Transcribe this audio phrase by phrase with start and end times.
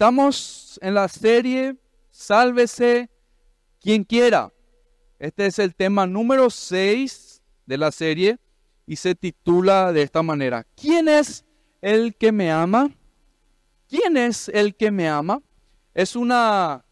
[0.00, 1.76] Estamos en la serie
[2.10, 3.10] Sálvese
[3.82, 4.50] quien quiera.
[5.18, 8.38] Este es el tema número 6 de la serie
[8.86, 10.66] y se titula de esta manera.
[10.74, 11.44] ¿Quién es
[11.82, 12.90] el que me ama?
[13.90, 15.42] ¿Quién es el que me ama?
[15.92, 16.82] Es una,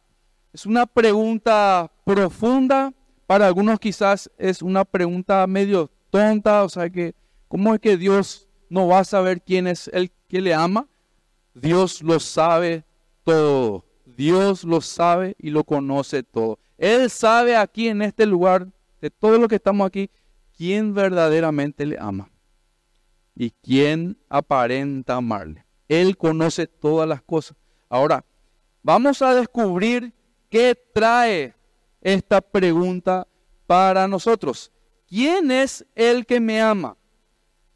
[0.53, 2.93] es una pregunta profunda.
[3.27, 6.63] Para algunos quizás es una pregunta medio tonta.
[6.63, 7.15] O sea que,
[7.49, 10.87] ¿cómo es que Dios no va a saber quién es el que le ama?
[11.55, 12.85] Dios lo sabe
[13.29, 13.85] todo.
[14.07, 16.59] Dios lo sabe y lo conoce todo.
[16.79, 18.69] Él sabe aquí en este lugar,
[19.03, 20.11] de todo lo que estamos aquí,
[20.57, 22.31] quién verdaderamente le ama
[23.37, 25.65] y quién aparenta amarle.
[25.89, 27.57] Él conoce todas las cosas.
[27.91, 28.25] Ahora,
[28.83, 30.15] vamos a descubrir
[30.49, 31.55] qué trae
[32.01, 33.29] esta pregunta
[33.67, 34.73] para nosotros.
[35.07, 36.97] ¿Quién es el que me ama?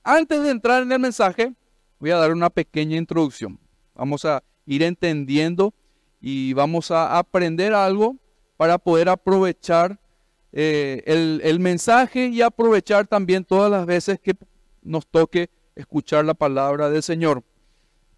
[0.03, 1.55] Antes de entrar en el mensaje,
[1.99, 3.61] voy a dar una pequeña introducción.
[3.95, 5.75] Vamos a ir entendiendo
[6.21, 8.17] y vamos a aprender algo
[8.57, 9.99] para poder aprovechar
[10.53, 14.35] eh, el, el mensaje y aprovechar también todas las veces que
[14.83, 17.43] nos toque escuchar la palabra del Señor.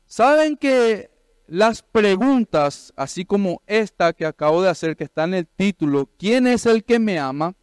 [0.06, 1.10] Saben que
[1.46, 6.47] las preguntas, así como esta que acabo de hacer, que está en el título, ¿quién
[6.47, 7.54] es el que me ama?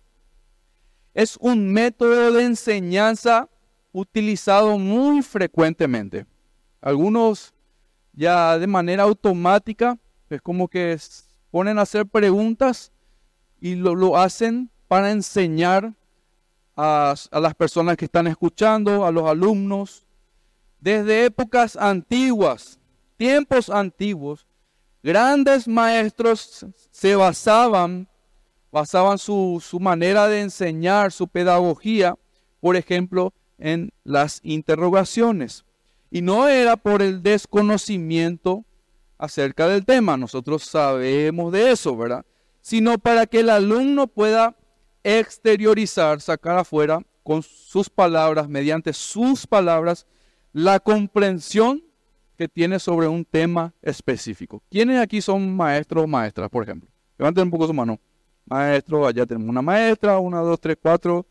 [1.13, 3.50] Es un método de enseñanza
[3.91, 6.25] utilizado muy frecuentemente.
[6.81, 7.53] Algunos
[8.14, 9.98] ya de manera automática,
[10.30, 10.98] es como que
[11.50, 12.92] ponen a hacer preguntas
[13.59, 15.94] y lo, lo hacen para enseñar
[16.76, 20.06] a, a, las personas que están escuchando, a los alumnos.
[20.80, 22.80] Desde épocas antiguas,
[23.18, 24.48] tiempos antiguos,
[25.03, 28.08] grandes maestros se basaban,
[28.72, 32.16] basaban su, su manera de enseñar, su pedagogía,
[32.59, 35.66] por ejemplo, en las interrogaciones.
[36.12, 38.66] Y no era por el desconocimiento
[39.17, 42.26] acerca del tema, nosotros sabemos de eso, ¿verdad?
[42.59, 44.58] Sino para que el alumno pueda
[45.03, 50.06] exteriorizar, sacar afuera con sus palabras, mediante sus palabras,
[50.53, 51.84] la comprensión
[52.38, 54.62] que tiene sobre un tema específico.
[54.69, 56.90] ¿Quiénes aquí son maestros o maestras, por ejemplo?
[57.18, 58.00] Levanten un poco su mano.
[58.46, 61.25] Maestro, allá tenemos una maestra, una, dos, tres, cuatro,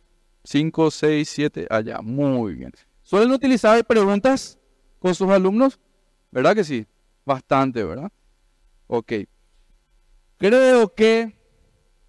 [0.45, 2.01] cinco, seis, siete, allá.
[2.01, 2.73] Muy bien.
[3.03, 4.60] ¿Suelen utilizar preguntas
[5.01, 5.81] con sus alumnos?
[6.31, 6.87] ¿Verdad que sí?
[7.25, 8.13] Bastante, ¿verdad?
[8.87, 9.13] Ok.
[10.37, 11.37] Creo que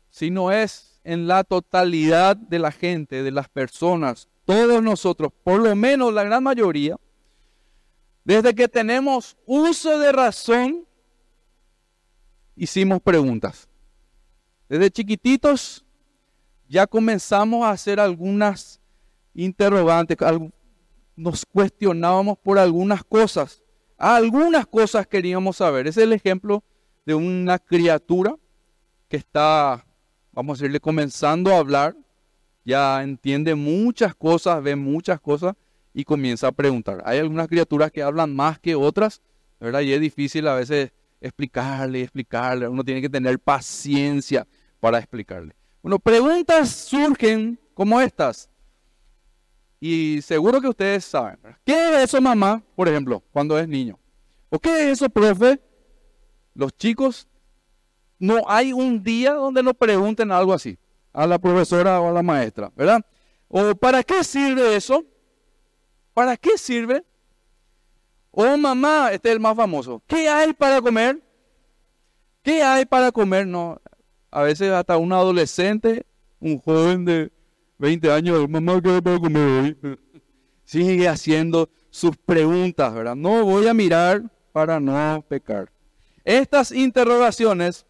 [0.10, 5.60] si no es en la totalidad de la gente, de las personas, todos nosotros, por
[5.62, 6.98] lo menos la gran mayoría,
[8.24, 10.86] desde que tenemos uso de razón,
[12.56, 13.68] hicimos preguntas.
[14.70, 15.84] Desde chiquititos
[16.68, 18.80] ya comenzamos a hacer algunas
[19.34, 20.18] interrogantes,
[21.16, 23.64] nos cuestionábamos por algunas cosas.
[23.98, 25.88] Algunas cosas queríamos saber.
[25.88, 26.64] Es el ejemplo
[27.06, 28.36] de una criatura
[29.08, 29.86] que está,
[30.32, 31.96] vamos a decirle, comenzando a hablar.
[32.64, 35.56] Ya entiende muchas cosas, ve muchas cosas
[35.94, 37.02] y comienza a preguntar.
[37.06, 39.22] Hay algunas criaturas que hablan más que otras,
[39.60, 39.82] ¿verdad?
[39.82, 42.68] Y es difícil a veces explicarle, explicarle.
[42.68, 44.48] Uno tiene que tener paciencia
[44.80, 45.56] para explicarle.
[45.82, 48.51] Bueno, preguntas surgen como estas.
[49.84, 51.40] Y seguro que ustedes saben.
[51.66, 52.62] ¿Qué es eso, mamá?
[52.76, 53.98] Por ejemplo, cuando es niño.
[54.50, 55.60] ¿O qué es eso, profe?
[56.54, 57.28] Los chicos,
[58.20, 60.78] no hay un día donde no pregunten algo así
[61.12, 63.04] a la profesora o a la maestra, ¿verdad?
[63.48, 65.04] ¿O para qué sirve eso?
[66.14, 67.04] ¿Para qué sirve?
[68.30, 70.04] Oh, mamá, este es el más famoso.
[70.06, 71.20] ¿Qué hay para comer?
[72.44, 73.48] ¿Qué hay para comer?
[73.48, 73.82] No,
[74.30, 76.06] a veces hasta un adolescente,
[76.40, 77.32] un joven de
[77.82, 80.00] 20 años, mamá, ¿qué puedo comer hoy?
[80.66, 83.16] Sigue haciendo sus preguntas, ¿verdad?
[83.16, 84.22] No voy a mirar
[84.52, 85.72] para no pecar.
[86.24, 87.88] Estas interrogaciones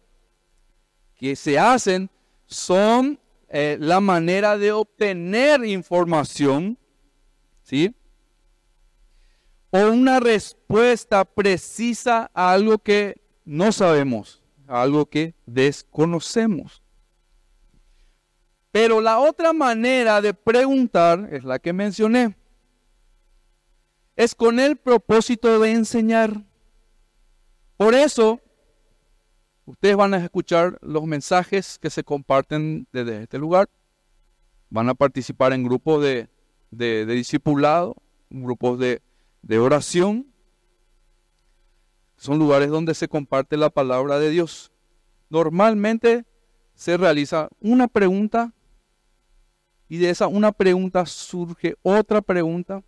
[1.14, 2.08] que se hacen
[2.46, 3.20] son
[3.50, 6.78] eh, la manera de obtener información,
[7.62, 7.94] ¿sí?
[9.68, 16.81] O una respuesta precisa a algo que no sabemos, a algo que desconocemos.
[18.72, 22.34] Pero la otra manera de preguntar es la que mencioné.
[24.16, 26.42] Es con el propósito de enseñar.
[27.76, 28.40] Por eso,
[29.66, 33.68] ustedes van a escuchar los mensajes que se comparten desde este lugar.
[34.70, 36.30] Van a participar en grupos de,
[36.70, 37.94] de, discipulado,
[38.30, 40.32] grupos de oración.
[42.16, 44.72] Son lugares donde se comparte la palabra de Dios.
[45.28, 46.24] Normalmente
[46.74, 48.54] se realiza una pregunta
[49.92, 52.82] y de esa una pregunta surge otra pregunta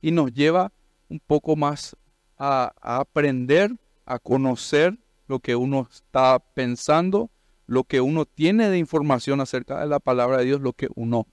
[0.00, 0.70] y nos lleva
[1.08, 1.96] un poco más
[2.38, 3.74] a, aprender
[4.06, 4.96] a conocer
[5.26, 7.28] lo que uno está pensando,
[7.66, 11.26] lo que uno tiene de información acerca de la palabra de Dios, lo que uno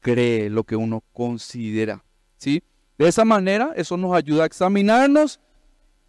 [0.00, 2.04] cree, lo que uno considera.
[2.36, 2.62] ¿sí?
[2.98, 5.40] De esa manera, eso nos ayuda a examinarnos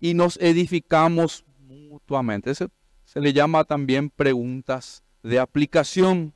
[0.02, 2.54] y nos edificamos mutuamente.
[2.54, 2.68] se
[3.22, 6.34] le llama también preguntas de aplicación.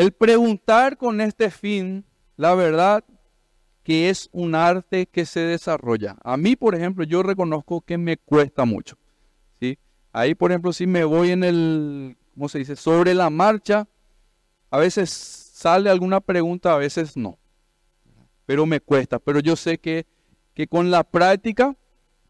[0.00, 2.06] El preguntar con este fin,
[2.38, 3.04] la verdad
[3.82, 6.16] que es un arte que se desarrolla.
[6.24, 8.96] A mí, por ejemplo, yo reconozco que me cuesta mucho.
[9.60, 9.78] ¿sí?
[10.10, 12.76] Ahí, por ejemplo, si me voy en el, ¿cómo se dice?
[12.76, 13.86] Sobre la marcha,
[14.70, 17.38] a veces sale alguna pregunta, a veces no.
[18.46, 19.18] Pero me cuesta.
[19.18, 20.06] Pero yo sé que,
[20.54, 21.76] que con la práctica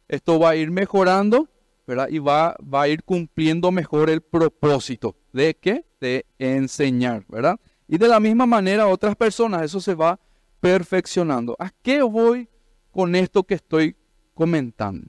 [0.09, 1.49] esto va a ir mejorando
[1.87, 2.09] ¿verdad?
[2.11, 5.15] y va, va a ir cumpliendo mejor el propósito.
[5.33, 5.85] ¿De qué?
[6.00, 7.61] De enseñar, ¿verdad?
[7.87, 10.19] Y de la misma manera otras personas, eso se va
[10.61, 11.56] perfeccionando.
[11.58, 12.49] ¿A qué voy
[12.91, 13.97] con esto que estoy
[14.35, 15.08] comentando?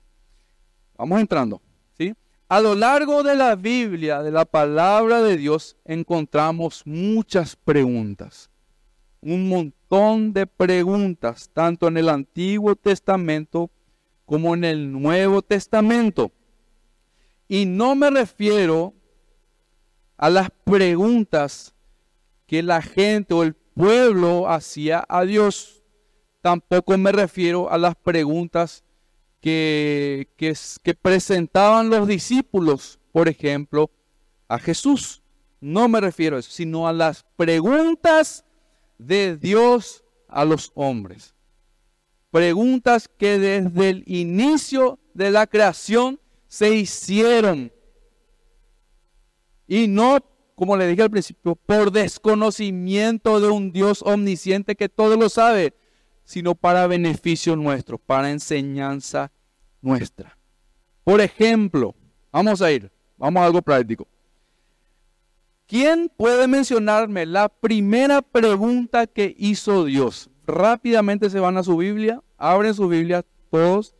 [0.98, 1.62] Vamos entrando,
[1.98, 2.14] ¿sí?
[2.50, 8.50] A lo largo de la Biblia, de la palabra de Dios, encontramos muchas preguntas.
[9.22, 13.70] Un montón de preguntas, tanto en el Antiguo Testamento
[14.26, 16.32] como en el Nuevo Testamento.
[17.48, 18.94] Y no me refiero
[20.22, 21.74] a las preguntas
[22.46, 25.82] que la gente o el pueblo hacía a Dios.
[26.42, 28.84] Tampoco me refiero a las preguntas
[29.42, 33.90] que, que, presentaban los discípulos, por ejemplo,
[34.48, 35.24] a Jesús.
[35.60, 38.46] No me refiero a eso, sino a las preguntas
[39.00, 41.34] de Dios a los hombres.
[42.30, 47.72] Preguntas que desde el inicio de la creación se hicieron.
[49.72, 50.20] Y no
[50.54, 55.74] como le dije al principio, por desconocimiento de un Dios omnisciente que todo lo sabe,
[56.26, 59.32] sino para beneficio nuestro, para enseñanza
[59.82, 60.38] nuestra.
[61.06, 61.96] Por ejemplo,
[62.32, 64.08] vamos a ir, vamos a algo práctico.
[65.66, 70.30] ¿Quién puede mencionarme la primera pregunta que hizo Dios?
[70.46, 73.96] Rápidamente se van a su Biblia, abren su Biblia todos.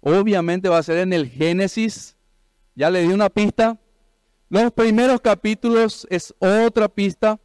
[0.00, 2.14] Obviamente va a ser en el Génesis.
[2.74, 3.80] Ya le di una pista.
[4.48, 7.40] Los primeros capítulos es otra pista.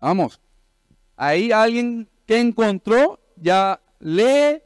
[0.00, 0.40] Vamos.
[1.16, 4.62] Ahí alguien que encontró ya lee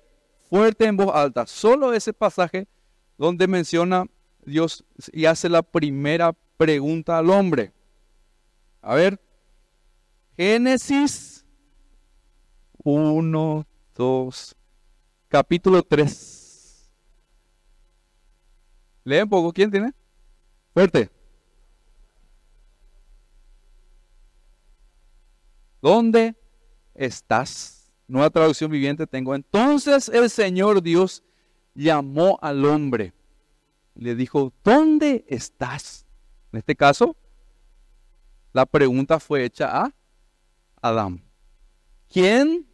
[0.51, 1.47] fuerte en voz alta.
[1.47, 2.69] Solo ese pasaje
[3.17, 4.05] donde menciona
[4.45, 7.73] Dios y hace la primera pregunta al hombre.
[8.83, 9.19] A ver.
[10.37, 11.45] Génesis
[12.85, 14.57] 1, 2,
[15.29, 16.91] capítulo 3.
[19.05, 19.53] Lee un poco.
[19.53, 19.93] ¿Quién tiene?
[20.75, 21.11] Fuerte.
[25.83, 26.37] ¿Dónde
[26.95, 27.93] estás?
[28.07, 29.35] Nueva traducción viviente tengo.
[29.35, 31.25] Entonces el Señor Dios
[31.75, 33.13] llamó al hombre.
[33.95, 36.07] Le dijo, ¿dónde estás?
[36.53, 37.17] En este caso,
[38.53, 39.93] la pregunta fue hecha a
[40.81, 41.25] Adán.
[42.09, 42.67] ¿Quién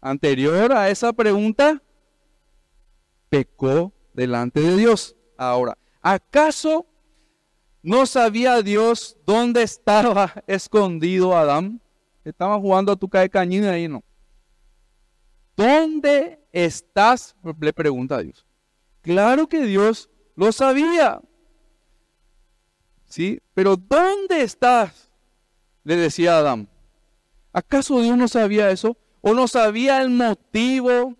[0.00, 1.82] anterior a esa pregunta
[3.30, 5.16] pecó delante de Dios?
[5.38, 6.86] Ahora, ¿acaso
[7.82, 11.80] ¿No sabía Dios dónde estaba escondido Adán?
[12.24, 14.04] Estaba jugando a tu cae cañina ahí, ¿no?
[15.56, 17.34] ¿Dónde estás?
[17.60, 18.46] Le pregunta a Dios.
[19.02, 21.20] Claro que Dios lo sabía.
[23.06, 23.40] ¿Sí?
[23.52, 25.10] Pero ¿dónde estás?
[25.82, 26.68] Le decía Adán.
[27.52, 28.96] ¿Acaso Dios no sabía eso?
[29.20, 31.16] ¿O no sabía el motivo,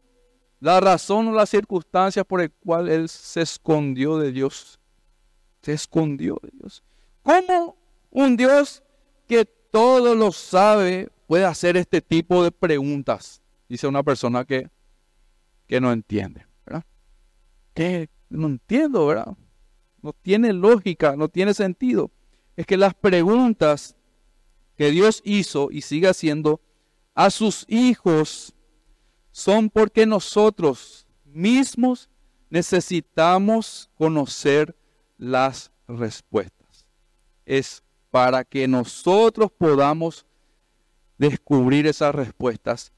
[0.60, 4.78] la razón o las circunstancias por el cual él se escondió de Dios?
[5.62, 6.82] Se escondió de Dios.
[7.22, 7.76] ¿Cómo
[8.10, 8.82] un Dios
[9.26, 13.40] que todo lo sabe puede hacer este tipo de preguntas?
[13.68, 14.68] Dice una persona que,
[15.66, 16.84] que no entiende, ¿verdad?
[17.74, 19.36] Que no entiendo, ¿verdad?
[20.02, 22.10] No tiene lógica, no tiene sentido.
[22.56, 23.96] Es que las preguntas
[24.76, 26.60] que Dios hizo y sigue haciendo
[27.14, 28.54] a sus hijos
[29.30, 32.10] son porque nosotros mismos
[32.50, 34.76] necesitamos conocer
[35.22, 36.84] las respuestas.
[37.46, 40.26] Es para que nosotros podamos
[41.16, 42.92] descubrir esas respuestas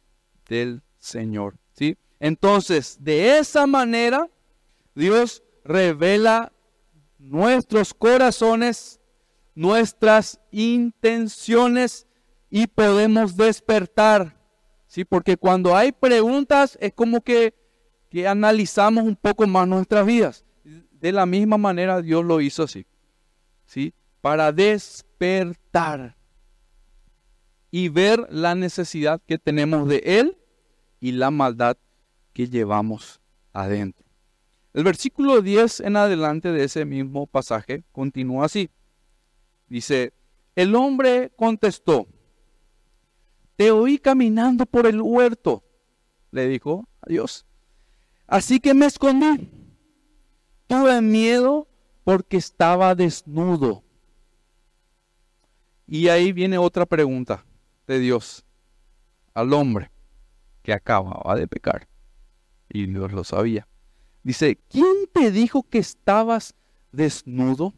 [0.48, 1.56] del Señor.
[1.74, 1.98] ¿sí?
[2.18, 4.30] Entonces, de esa manera,
[4.94, 6.50] Dios revela
[7.18, 9.00] nuestros corazones,
[9.54, 12.06] nuestras intenciones
[12.48, 14.34] y podemos despertar.
[14.86, 15.04] ¿sí?
[15.04, 17.52] Porque cuando hay preguntas es como que,
[18.08, 20.43] que analizamos un poco más nuestras vidas.
[21.04, 22.86] De la misma manera Dios lo hizo así,
[23.66, 23.92] ¿sí?
[24.22, 26.16] Para despertar
[27.70, 30.38] y ver la necesidad que tenemos de Él
[31.00, 31.76] y la maldad
[32.32, 33.20] que llevamos
[33.52, 34.02] adentro.
[34.72, 38.70] El versículo 10 en adelante de ese mismo pasaje continúa así.
[39.68, 40.14] Dice,
[40.56, 42.06] el hombre contestó,
[43.56, 45.62] te oí caminando por el huerto,
[46.30, 47.44] le dijo a Dios.
[48.26, 49.63] Así que me escondí.
[50.74, 51.68] Tuve miedo
[52.02, 53.84] porque estaba desnudo.
[55.86, 57.44] Y ahí viene otra pregunta
[57.86, 58.44] de Dios
[59.34, 59.92] al hombre
[60.62, 61.86] que acababa de pecar.
[62.68, 63.68] Y Dios lo sabía.
[64.24, 66.56] Dice, ¿quién te dijo que estabas
[66.90, 67.72] desnudo?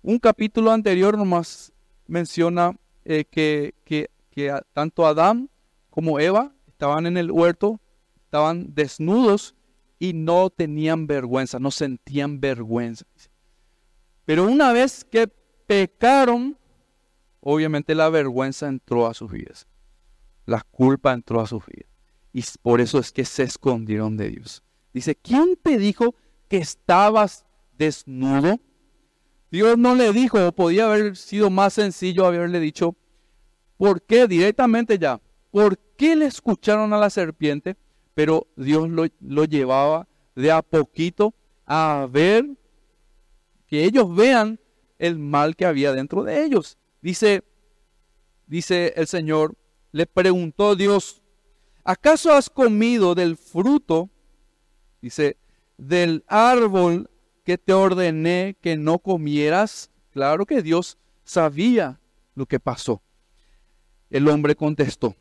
[0.00, 1.72] Un capítulo anterior nomás
[2.06, 5.50] menciona eh, que, que, que tanto Adán
[5.90, 7.80] como Eva estaban en el huerto,
[8.26, 9.56] estaban desnudos
[9.98, 13.04] y no tenían vergüenza, no sentían vergüenza.
[14.24, 15.28] Pero una vez que
[15.66, 16.58] pecaron,
[17.40, 19.66] obviamente la vergüenza entró a sus vidas.
[20.46, 21.88] La culpa entró a sus vidas.
[22.32, 24.62] Y por eso es que se escondieron de Dios.
[24.92, 26.14] Dice, ¿quién te dijo
[26.48, 27.44] que estabas
[27.76, 28.58] desnudo?
[29.50, 32.96] Dios no le dijo, o podía haber sido más sencillo haberle dicho,
[33.76, 34.26] ¿por qué?
[34.26, 35.20] Directamente ya,
[35.50, 37.76] ¿por qué le escucharon a la serpiente?
[38.14, 41.34] Pero Dios lo, lo llevaba de a poquito
[41.66, 42.46] a ver,
[43.66, 44.60] que ellos vean
[44.98, 46.78] el mal que había dentro de ellos.
[47.00, 47.42] Dice,
[48.46, 49.56] dice el Señor,
[49.92, 51.22] le preguntó Dios,
[51.82, 54.10] ¿acaso has comido del fruto?
[55.00, 55.36] Dice,
[55.76, 57.10] del árbol
[57.44, 59.90] que te ordené que no comieras.
[60.10, 62.00] Claro que Dios sabía
[62.34, 63.02] lo que pasó.
[64.10, 65.16] El hombre contestó,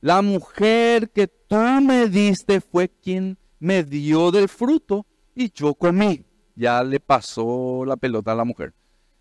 [0.00, 6.24] la mujer que tú me diste fue quien me dio del fruto y yo comí.
[6.54, 8.72] Ya le pasó la pelota a la mujer.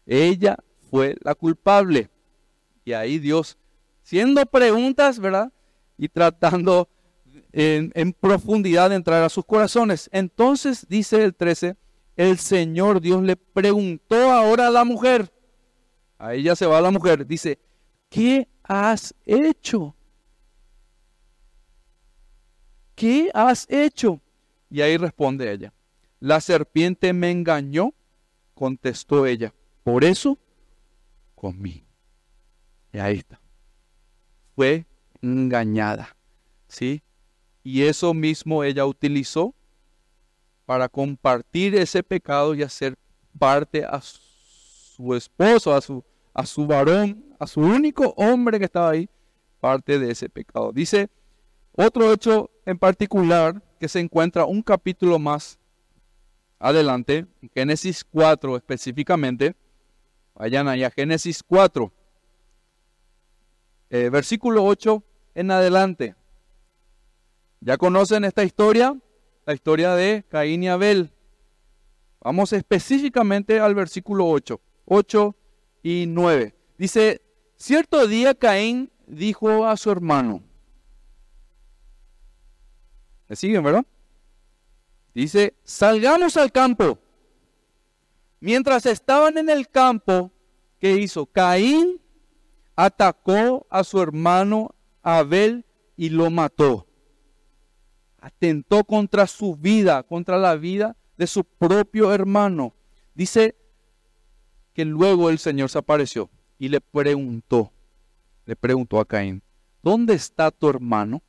[0.05, 0.57] Ella
[0.89, 2.09] fue la culpable.
[2.85, 3.57] Y ahí Dios,
[4.03, 5.51] siendo preguntas, ¿verdad?
[5.97, 6.87] Y tratando
[7.51, 10.09] en, profundidad de entrar a sus corazones.
[10.11, 11.75] Entonces dice el 13,
[12.15, 15.31] el Señor Dios le preguntó ahora a la mujer,
[16.17, 17.59] a ella se va la mujer, dice,
[18.09, 19.95] ¿qué has hecho?
[22.99, 24.19] ¿Qué has hecho?
[24.69, 25.71] Y ahí responde ella,
[26.19, 27.93] la serpiente me engañó,
[28.53, 29.53] contestó ella,
[29.85, 30.37] por eso
[31.33, 31.85] comí.
[32.91, 33.39] Y ahí está.
[34.53, 34.85] Fue
[35.21, 36.13] engañada,
[36.67, 37.01] ¿sí?
[37.63, 39.55] Y eso mismo ella utilizó
[40.65, 42.97] para compartir ese pecado y hacer
[43.37, 46.03] parte a su esposo, a su,
[46.33, 49.09] a su varón, a su único hombre que estaba ahí,
[49.61, 50.73] parte de ese pecado.
[50.73, 51.09] Dice
[51.85, 55.59] otro hecho en particular que se encuentra un capítulo más
[56.59, 59.55] adelante, Génesis 4 específicamente.
[60.35, 61.91] Vayan allá, Génesis 4,
[63.89, 65.03] eh, versículo 8
[65.35, 66.15] en adelante.
[67.61, 68.95] ¿Ya conocen esta historia?
[69.49, 71.09] la historia de Caín y Abel.
[72.21, 75.35] Vamos específicamente al versículo 8, 8
[75.81, 76.53] y 9.
[76.77, 77.23] Dice,
[77.55, 80.43] cierto día Caín dijo a su hermano,
[83.29, 83.85] ¿me siguen, verdad?
[85.13, 86.99] Dice, salgamos al campo.
[88.41, 90.31] Mientras estaban en el campo,
[90.79, 91.25] ¿qué hizo?
[91.25, 92.01] Caín
[92.75, 96.89] atacó a su hermano Abel y lo mató
[98.21, 102.73] atentó contra su vida, contra la vida de su propio hermano.
[103.13, 103.55] Dice
[104.73, 107.71] que luego el Señor se apareció y le preguntó,
[108.45, 109.41] le preguntó a Caín,
[109.81, 111.21] ¿dónde está tu hermano?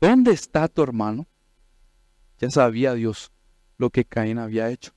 [0.00, 1.26] ¿Dónde está tu hermano?
[2.38, 3.30] Ya sabía Dios
[3.76, 4.92] lo que Caín había hecho,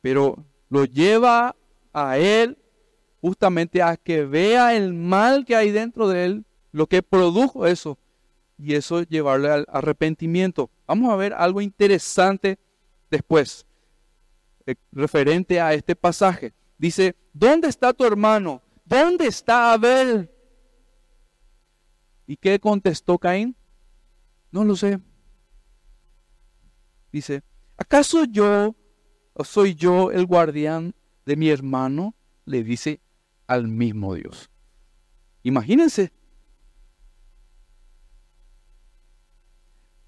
[0.00, 1.56] pero lo lleva
[1.92, 2.58] a él
[3.20, 7.98] justamente a que vea el mal que hay dentro de él, lo que produjo eso,
[8.58, 10.70] y eso llevarle al arrepentimiento.
[10.86, 12.58] Vamos a ver algo interesante
[13.10, 13.66] después,
[14.66, 16.52] eh, referente a este pasaje.
[16.78, 18.62] Dice, ¿dónde está tu hermano?
[18.84, 20.30] ¿Dónde está Abel?
[22.26, 23.56] ¿Y qué contestó Caín?
[24.56, 24.98] No lo sé.
[27.12, 27.42] Dice,
[27.76, 28.74] ¿acaso yo
[29.34, 30.94] o soy yo el guardián
[31.26, 32.14] de mi hermano?
[32.46, 33.02] Le dice
[33.46, 34.48] al mismo Dios.
[35.42, 36.10] Imagínense,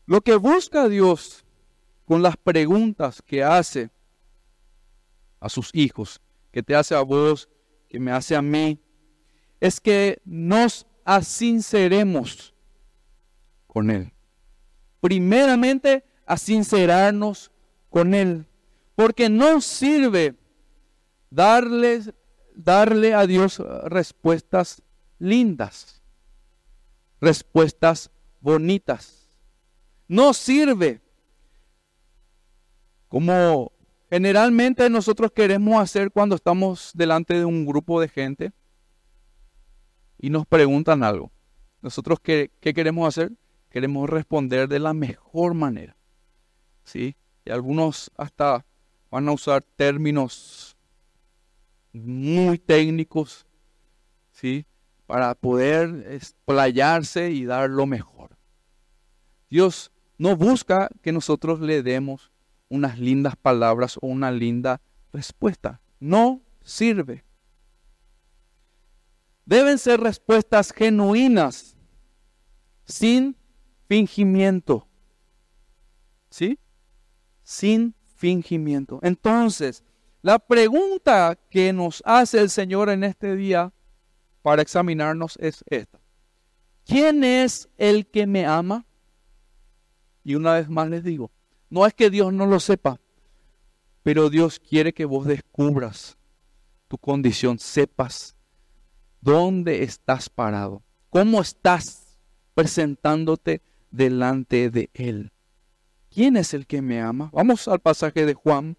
[0.06, 1.44] Lo que busca Dios
[2.06, 3.90] con las preguntas que hace
[5.40, 7.50] a sus hijos, que te hace a vos,
[7.90, 8.80] que me hace a mí,
[9.60, 12.54] es que nos asinceremos
[13.66, 14.10] con Él.
[15.00, 17.50] Primeramente, a sincerarnos
[17.90, 18.46] con Él,
[18.94, 20.34] porque no sirve
[21.30, 22.12] darles,
[22.54, 24.82] darle a Dios respuestas
[25.18, 26.02] lindas,
[27.20, 29.18] respuestas bonitas
[30.08, 31.00] no sirve.
[33.08, 33.72] Como
[34.10, 38.52] generalmente nosotros queremos hacer cuando estamos delante de un grupo de gente
[40.18, 41.30] y nos preguntan algo.
[41.80, 43.32] Nosotros, ¿qué, qué queremos hacer?
[43.70, 45.96] Queremos responder de la mejor manera.
[46.84, 47.16] ¿Sí?
[47.44, 48.64] Y algunos hasta
[49.10, 50.76] van a usar términos
[51.92, 53.46] muy técnicos,
[54.30, 54.66] ¿sí?
[55.06, 58.36] Para poder explayarse y dar lo mejor.
[59.48, 62.32] Dios no busca que nosotros le demos
[62.68, 64.80] unas lindas palabras o una linda
[65.12, 65.80] respuesta.
[66.00, 67.24] No sirve.
[69.46, 71.76] Deben ser respuestas genuinas,
[72.84, 73.37] sin
[73.88, 74.86] fingimiento.
[76.30, 76.58] ¿Sí?
[77.42, 79.00] Sin fingimiento.
[79.02, 79.82] Entonces,
[80.22, 83.72] la pregunta que nos hace el Señor en este día
[84.42, 86.00] para examinarnos es esta.
[86.84, 88.86] ¿Quién es el que me ama?
[90.24, 91.30] Y una vez más les digo,
[91.70, 93.00] no es que Dios no lo sepa,
[94.02, 96.16] pero Dios quiere que vos descubras
[96.88, 98.36] tu condición, sepas
[99.20, 102.18] dónde estás parado, cómo estás
[102.54, 105.32] presentándote delante de Él.
[106.10, 107.30] ¿Quién es el que me ama?
[107.32, 108.76] Vamos al pasaje de Juan,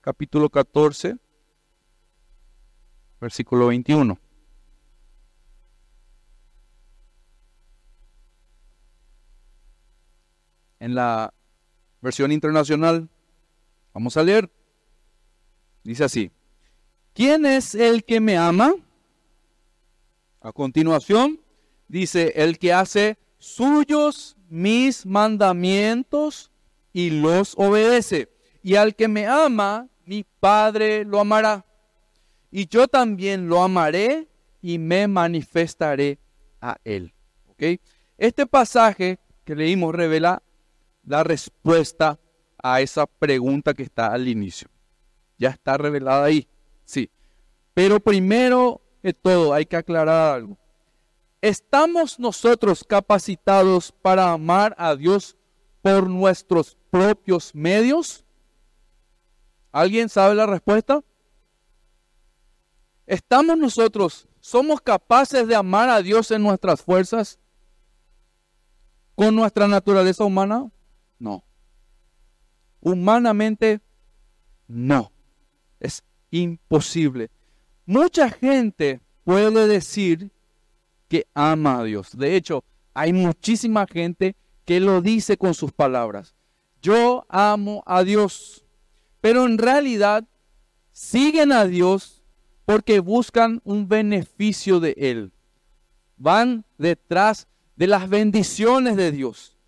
[0.00, 1.16] capítulo 14,
[3.20, 4.18] versículo 21.
[10.80, 11.32] en la
[12.00, 13.08] versión internacional.
[13.92, 14.50] Vamos a leer.
[15.84, 16.30] Dice así.
[17.14, 18.74] ¿Quién es el que me ama?
[20.40, 21.40] A continuación,
[21.88, 26.50] dice, el que hace suyos mis mandamientos
[26.92, 28.28] y los obedece.
[28.62, 31.64] Y al que me ama, mi Padre lo amará.
[32.50, 34.28] Y yo también lo amaré
[34.62, 36.18] y me manifestaré
[36.60, 37.12] a él.
[37.48, 37.80] ¿Okay?
[38.16, 40.42] Este pasaje que leímos revela
[41.04, 42.18] la respuesta
[42.62, 44.68] a esa pregunta que está al inicio.
[45.38, 46.48] Ya está revelada ahí,
[46.84, 47.10] sí.
[47.74, 50.58] Pero primero de todo hay que aclarar algo.
[51.40, 55.36] ¿Estamos nosotros capacitados para amar a Dios
[55.82, 58.24] por nuestros propios medios?
[59.70, 61.04] ¿Alguien sabe la respuesta?
[63.06, 67.38] ¿Estamos nosotros, somos capaces de amar a Dios en nuestras fuerzas?
[69.14, 70.70] ¿Con nuestra naturaleza humana?
[71.18, 71.44] No.
[72.80, 73.80] Humanamente,
[74.66, 75.12] no.
[75.78, 77.30] Es imposible.
[77.86, 80.30] Mucha gente puede decir
[81.08, 82.16] que ama a Dios.
[82.16, 86.34] De hecho, hay muchísima gente que lo dice con sus palabras.
[86.82, 88.64] Yo amo a Dios.
[89.20, 90.24] Pero en realidad
[90.92, 92.22] siguen a Dios
[92.64, 95.32] porque buscan un beneficio de Él.
[96.16, 99.58] Van detrás de las bendiciones de Dios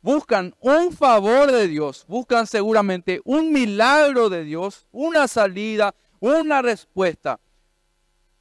[0.00, 7.40] buscan un favor de Dios, buscan seguramente un milagro de Dios, una salida, una respuesta.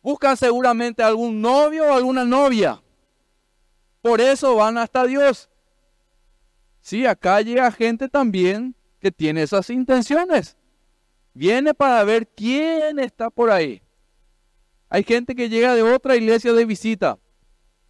[0.07, 2.81] Buscan seguramente algún novio o alguna novia.
[4.01, 5.49] Por eso van hasta Dios.
[6.79, 10.55] Sí, acá llega gente también que tiene esas intenciones.
[11.33, 13.81] Viene para ver quién está por ahí.
[14.87, 17.19] Hay gente que llega de otra iglesia de visita.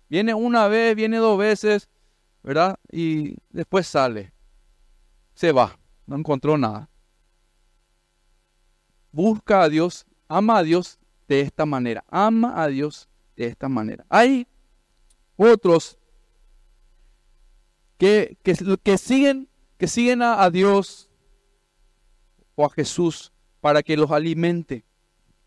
[0.10, 1.88] Viene una vez, viene dos veces
[2.42, 2.80] ¿verdad?
[2.92, 4.34] Y después sale,
[5.36, 5.78] se va,
[6.08, 6.90] no encontró nada.
[9.12, 14.06] Busca a Dios, ama a Dios de esta manera, ama a Dios de esta manera.
[14.10, 14.48] Hay
[15.36, 15.98] otros
[17.98, 21.10] que, que, siguen, que siguen a, a Dios
[22.56, 24.86] o a Jesús para que los alimente,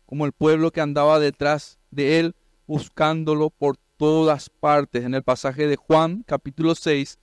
[0.05, 2.35] como el pueblo que andaba detrás de él
[2.67, 5.03] buscándolo por todas partes.
[5.03, 7.19] En el pasaje de Juan capítulo 6,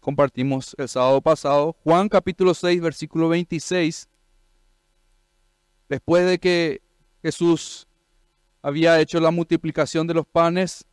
[0.00, 4.08] compartimos el sábado pasado, Juan capítulo 6, versículo 26,
[5.88, 6.82] después de que
[7.22, 7.86] Jesús
[8.62, 10.86] había hecho la multiplicación de los panes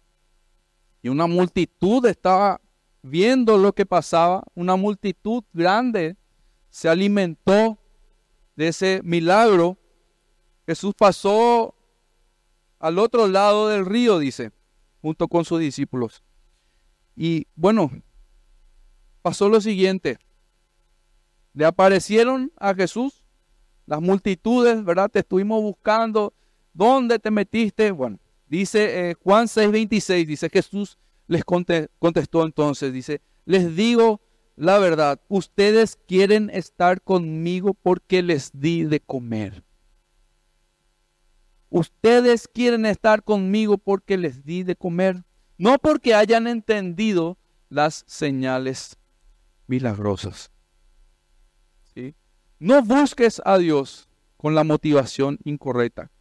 [1.02, 2.60] y una multitud estaba
[3.02, 6.18] viendo lo que pasaba, una multitud grande
[6.70, 7.78] se alimentó
[8.56, 9.78] de ese milagro.
[10.68, 11.76] Jesús pasó
[12.80, 14.52] al otro lado del río, dice
[15.02, 16.24] junto con sus discípulos.
[17.16, 17.92] Y bueno,
[19.22, 20.18] pasó lo siguiente.
[21.54, 23.24] Le aparecieron a Jesús
[23.86, 25.10] las multitudes, ¿verdad?
[25.10, 26.34] Te estuvimos buscando.
[26.74, 27.92] ¿Dónde te metiste?
[27.92, 34.20] Bueno, dice eh, Juan 6:26, dice Jesús les contestó entonces, dice, les digo
[34.60, 39.64] la verdad, ustedes quieren estar conmigo porque les di de comer.
[41.70, 45.24] Ustedes quieren estar conmigo porque les di de comer,
[45.58, 47.38] no porque hayan entendido
[47.70, 48.98] las señales
[49.68, 50.52] milagrosas.
[51.94, 52.16] ¿Sí?
[52.60, 56.12] No busques a Dios con la motivación incorrecta.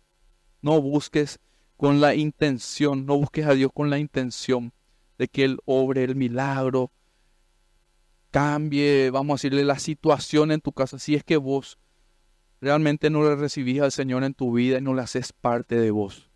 [0.60, 1.38] No busques
[1.76, 4.72] con la intención, no busques a Dios con la intención
[5.16, 6.90] de que Él obre el milagro,
[8.30, 10.98] cambie, vamos a decirle, la situación en tu casa.
[10.98, 11.78] Si es que vos
[12.60, 15.90] realmente no le recibís al Señor en tu vida y no le haces parte de
[15.90, 16.28] vos.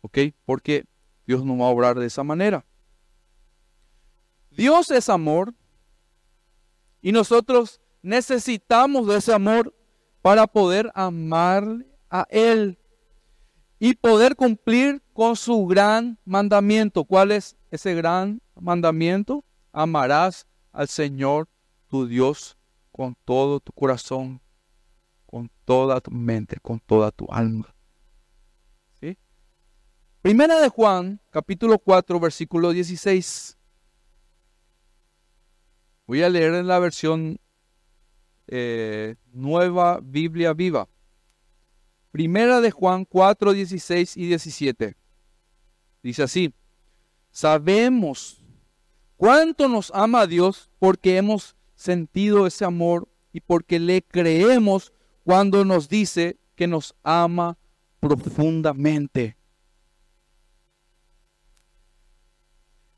[0.00, 0.18] ¿Ok?
[0.44, 0.84] Porque
[1.26, 2.64] Dios no va a obrar de esa manera.
[4.50, 5.54] Dios es amor
[7.02, 9.74] y nosotros necesitamos de ese amor
[10.22, 11.64] para poder amar
[12.10, 12.78] a Él
[13.86, 17.04] y poder cumplir con su gran mandamiento.
[17.04, 19.44] ¿Cuál es ese gran mandamiento?
[19.70, 21.48] Amarás al Señor
[21.86, 22.58] tu Dios
[22.90, 24.40] con todo tu corazón,
[25.24, 27.72] con toda tu mente, con toda tu alma.
[29.00, 29.16] ¿Sí?
[30.20, 33.56] Primera de Juan, capítulo 4, versículo 16.
[36.08, 37.38] Voy a leer en la versión
[38.48, 40.88] eh, Nueva Biblia Viva.
[42.16, 44.96] Primera de Juan 4, 16 y 17.
[46.02, 46.54] Dice así,
[47.30, 48.42] sabemos
[49.18, 55.90] cuánto nos ama Dios porque hemos sentido ese amor y porque le creemos cuando nos
[55.90, 57.58] dice que nos ama
[58.00, 59.36] profundamente.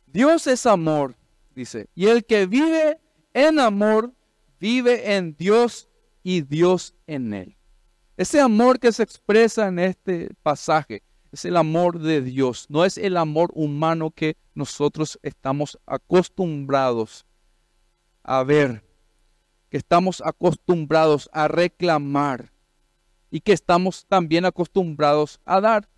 [0.07, 1.16] Dios es amor,
[1.57, 3.00] dice, y el que vive
[3.35, 4.14] en amor,
[4.61, 5.88] vive en Dios
[6.22, 7.58] y Dios en él.
[8.18, 12.98] Ese amor que se expresa en este pasaje es el amor de Dios, no es
[12.98, 17.26] el amor humano que nosotros estamos acostumbrados
[18.24, 18.83] a ver,
[19.70, 22.50] que estamos acostumbrados a reclamar
[23.31, 25.88] y que estamos también acostumbrados a dar.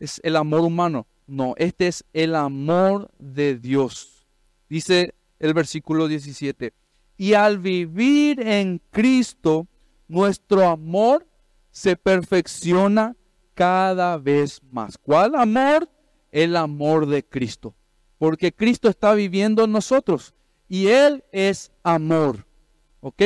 [0.00, 1.06] Es el amor humano.
[1.28, 4.26] No, este es el amor de Dios.
[4.68, 6.72] Dice el versículo 17.
[7.16, 9.68] Y al vivir en Cristo,
[10.08, 11.26] nuestro amor
[11.70, 13.16] se perfecciona
[13.54, 14.98] cada vez más.
[14.98, 15.88] ¿Cuál amor?
[16.30, 17.74] El amor de Cristo.
[18.18, 20.34] Porque Cristo está viviendo en nosotros
[20.68, 22.46] y Él es amor.
[23.00, 23.22] ¿Ok?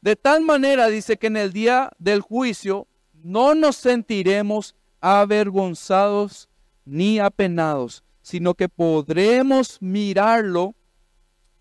[0.00, 6.48] De tal manera dice que en el día del juicio no nos sentiremos avergonzados
[6.84, 10.74] ni apenados, sino que podremos mirarlo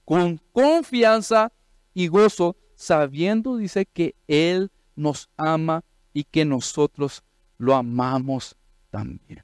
[0.05, 1.51] con confianza
[1.93, 7.23] y gozo, sabiendo, dice, que Él nos ama y que nosotros
[7.59, 8.57] lo amamos
[8.89, 9.43] también.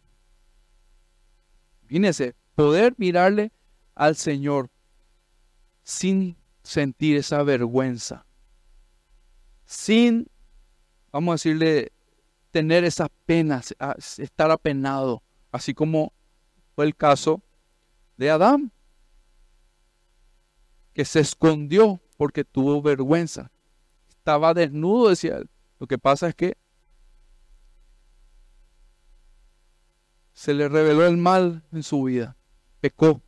[1.86, 3.52] Fíjense, poder mirarle
[3.94, 4.72] al Señor
[5.84, 8.26] sin sentir esa vergüenza,
[9.66, 10.28] sin,
[11.12, 11.92] vamos a decirle,
[12.50, 13.76] tener esas penas,
[14.18, 15.22] estar apenado,
[15.52, 16.12] así como
[16.76, 17.44] fue el caso
[18.18, 18.72] de Adán,
[20.94, 23.52] que se escondió porque tuvo vergüenza.
[24.10, 25.50] Estaba desnudo, decía él.
[25.80, 26.58] Lo que pasa es que
[30.34, 32.38] se le reveló el mal en su vida,
[32.80, 33.22] pecó.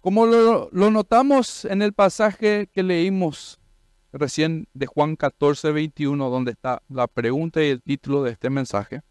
[0.00, 3.60] Como lo, notamos en el pasaje que leímos
[4.12, 9.02] recién de Juan 14, 21, donde está la pregunta y el título de este mensaje,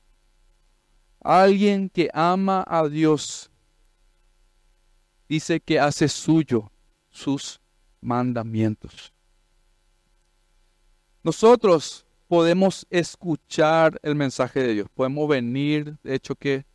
[1.22, 3.52] alguien que ama a Dios
[5.28, 6.72] dice que hace suyo
[7.20, 7.60] sus
[8.02, 9.14] mandamientos.
[11.22, 16.66] Nosotros podemos escuchar el mensaje de Dios, podemos venir, de hecho que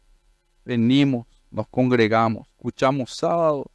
[0.65, 3.71] venimos, nos congregamos, escuchamos sábado,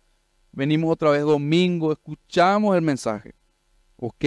[0.52, 3.34] venimos otra vez domingo, escuchamos el mensaje.
[3.98, 4.26] Ok,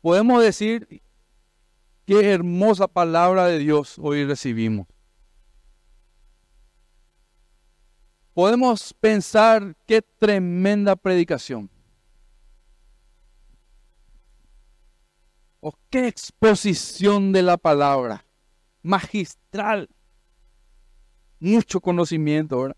[0.00, 1.02] podemos decir
[2.06, 4.86] qué hermosa palabra de Dios hoy recibimos.
[8.36, 11.70] Podemos pensar qué tremenda predicación.
[15.88, 18.26] qué exposición de la palabra.
[18.82, 19.88] Magistral.
[21.40, 22.76] Mucho conocimiento, ¿verdad?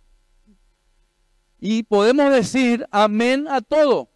[1.58, 4.08] Y podemos decir amén a todo.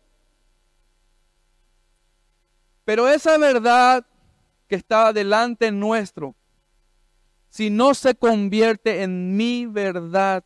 [2.85, 4.07] Pero esa verdad
[4.69, 6.37] que está delante nuestro,
[7.49, 10.45] si no se convierte en mi verdad,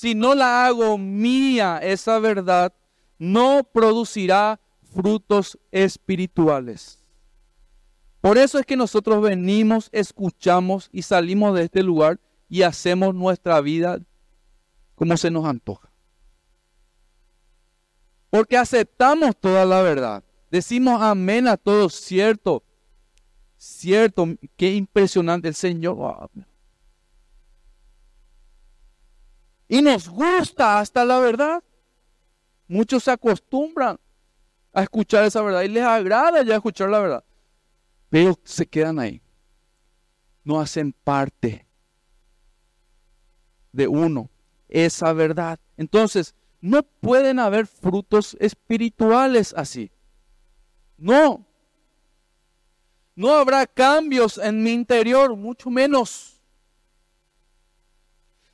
[0.00, 2.72] si no la hago mía esa verdad,
[3.18, 4.60] no producirá
[4.94, 7.00] frutos espirituales.
[8.20, 13.60] Por eso es que nosotros venimos, escuchamos y salimos de este lugar y hacemos nuestra
[13.60, 13.98] vida
[14.94, 15.90] como se nos antoja.
[18.30, 20.22] Porque aceptamos toda la verdad.
[20.48, 22.62] Decimos amén a todo, cierto.
[23.56, 26.30] Cierto, qué impresionante el Señor.
[29.68, 31.62] Y nos gusta hasta la verdad.
[32.66, 33.98] Muchos se acostumbran
[34.72, 37.24] a escuchar esa verdad y les agrada ya escuchar la verdad.
[38.08, 39.20] Pero se quedan ahí.
[40.44, 41.66] No hacen parte
[43.72, 44.30] de uno
[44.68, 45.58] esa verdad.
[45.76, 49.90] Entonces, no pueden haber frutos espirituales así.
[50.96, 51.46] No.
[53.14, 56.37] No habrá cambios en mi interior, mucho menos.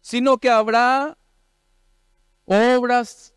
[0.04, 1.16] Sino que habrá
[2.44, 3.34] obras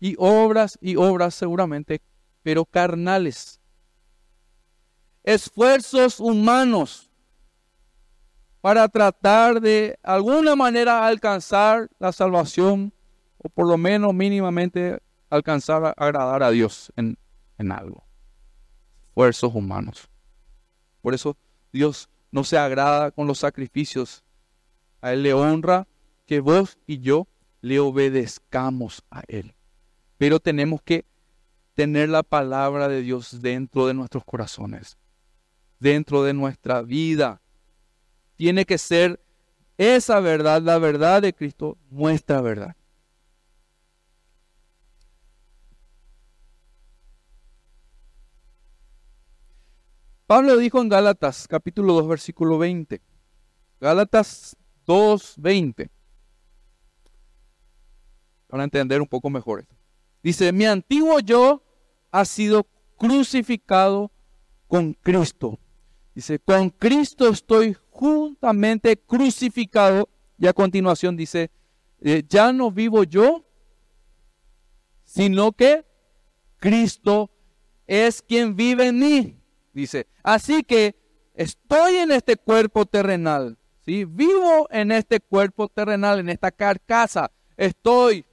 [0.00, 2.00] y obras y obras seguramente,
[2.42, 3.60] pero carnales.
[5.22, 7.10] Esfuerzos humanos
[8.62, 12.94] para tratar de alguna manera alcanzar la salvación
[13.36, 17.18] o por lo menos mínimamente alcanzar a agradar a Dios en,
[17.58, 18.02] en algo.
[19.08, 20.08] Esfuerzos humanos.
[21.02, 21.36] Por eso
[21.70, 24.24] Dios no se agrada con los sacrificios.
[25.06, 25.86] A Él le honra
[26.26, 27.28] que vos y yo
[27.60, 29.54] le obedezcamos a Él.
[30.18, 31.04] Pero tenemos que
[31.74, 34.98] tener la palabra de Dios dentro de nuestros corazones,
[35.78, 37.40] dentro de nuestra vida.
[38.34, 39.20] Tiene que ser
[39.78, 42.74] esa verdad, la verdad de Cristo, nuestra verdad.
[50.26, 53.00] Pablo dijo en Gálatas capítulo 2 versículo 20.
[53.80, 54.56] Gálatas
[54.86, 55.90] 2, 20.
[58.46, 59.74] Para entender un poco mejor esto.
[60.22, 61.62] Dice, mi antiguo yo
[62.10, 64.10] ha sido crucificado
[64.66, 65.58] con Cristo.
[66.14, 70.08] Dice, con Cristo estoy juntamente crucificado.
[70.38, 71.50] Y a continuación dice,
[72.00, 73.44] eh, ya no vivo yo,
[75.04, 75.84] sino que
[76.58, 77.30] Cristo
[77.86, 79.40] es quien vive en mí.
[79.72, 80.96] Dice, así que
[81.34, 87.30] estoy en este cuerpo terrenal, Vivo en este cuerpo terrenal, en esta carcasa.
[87.56, 88.24] Estoy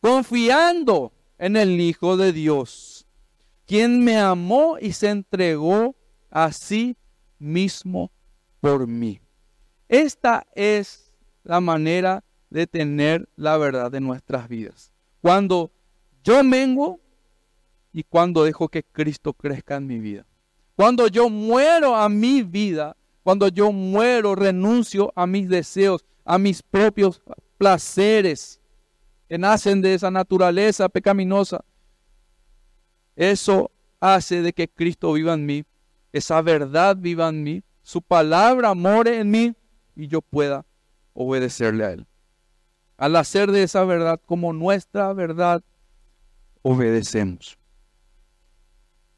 [0.00, 3.06] confiando en el Hijo de Dios,
[3.66, 5.94] quien me amó y se entregó
[6.30, 6.96] a sí
[7.38, 8.10] mismo
[8.60, 9.20] por mí.
[9.88, 14.90] Esta es la manera de tener la verdad de nuestras vidas.
[15.20, 15.70] Cuando
[16.24, 16.98] yo mengo,
[17.92, 20.24] y cuando dejo que Cristo crezca en mi vida.
[20.76, 22.96] Cuando yo muero a mi vida,
[23.28, 27.20] cuando yo muero, renuncio a mis deseos, a mis propios
[27.58, 28.58] placeres
[29.28, 31.62] que nacen de esa naturaleza pecaminosa.
[33.14, 35.66] Eso hace de que Cristo viva en mí,
[36.10, 39.54] esa verdad viva en mí, su palabra more en mí
[39.94, 40.64] y yo pueda
[41.12, 42.06] obedecerle a Él.
[42.96, 45.62] Al hacer de esa verdad como nuestra verdad,
[46.62, 47.58] obedecemos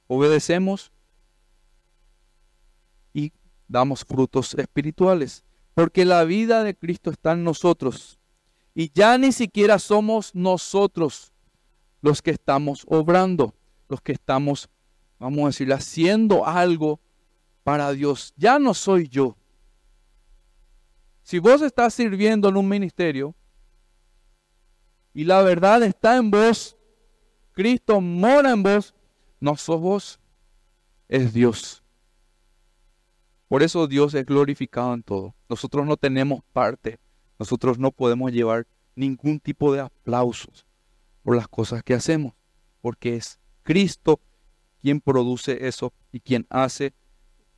[0.08, 0.90] obedecemos
[3.70, 5.44] damos frutos espirituales.
[5.74, 8.18] Porque la vida de Cristo está en nosotros.
[8.74, 11.33] Y ya ni siquiera somos nosotros
[12.02, 13.54] los que estamos obrando,
[13.88, 14.68] los que estamos,
[15.18, 17.00] vamos a decir, haciendo algo
[17.62, 18.35] para Dios.
[18.37, 19.37] Ya no soy yo.
[21.22, 23.35] Si vos estás sirviendo en un ministerio
[25.14, 26.76] y la verdad está en vos,
[27.52, 28.94] Cristo mora en vos,
[29.38, 30.20] no sos vos,
[31.09, 31.85] es Dios.
[33.50, 35.34] Por eso Dios es glorificado en todo.
[35.48, 37.00] Nosotros no tenemos parte.
[37.36, 40.64] Nosotros no podemos llevar ningún tipo de aplausos
[41.24, 42.32] por las cosas que hacemos.
[42.80, 44.20] Porque es Cristo
[44.80, 46.94] quien produce eso y quien hace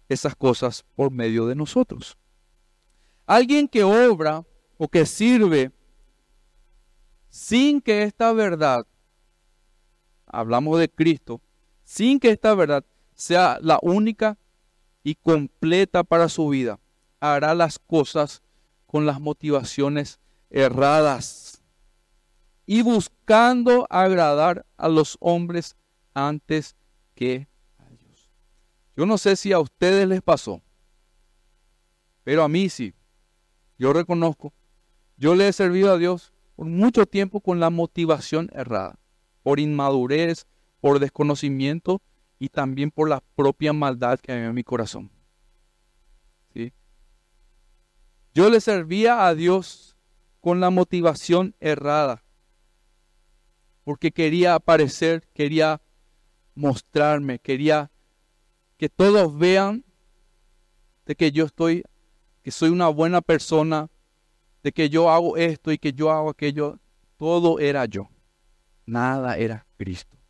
[0.09, 2.17] esas cosas por medio de nosotros.
[3.27, 4.47] Alguien que obra
[4.79, 5.73] o que sirve
[7.29, 8.87] sin que esta verdad,
[10.25, 11.43] hablamos de Cristo,
[11.85, 12.83] sin que esta verdad
[13.15, 14.39] sea la única
[15.03, 16.79] y completa para su vida.
[17.21, 18.43] Hará las cosas
[18.87, 21.63] con las motivaciones erradas
[22.67, 25.77] y buscando agradar a los hombres
[26.15, 26.77] antes
[27.15, 28.31] que a Dios.
[28.97, 30.63] Yo no sé si a ustedes les pasó,
[32.25, 32.95] pero a mí sí.
[33.79, 34.53] Yo reconozco,
[35.17, 38.99] yo le he servido a Dios por mucho tiempo con la motivación errada,
[39.43, 40.47] por inmadurez,
[40.81, 42.01] por desconocimiento
[42.43, 45.13] y también por la propia maldad que había en mi corazón.
[46.53, 46.73] ¿Sí?
[48.35, 49.97] Yo le servía a Dios
[50.41, 52.25] con la motivación errada,
[53.85, 55.83] porque quería aparecer, quería
[56.57, 57.93] mostrarme, quería
[58.77, 59.85] que todos vean
[61.07, 61.85] de que yo estoy,
[62.43, 63.89] que soy una buena persona,
[64.65, 66.81] de que yo hago esto y que yo hago aquello.
[67.19, 68.09] Todo era yo,
[68.85, 70.22] nada era Cristo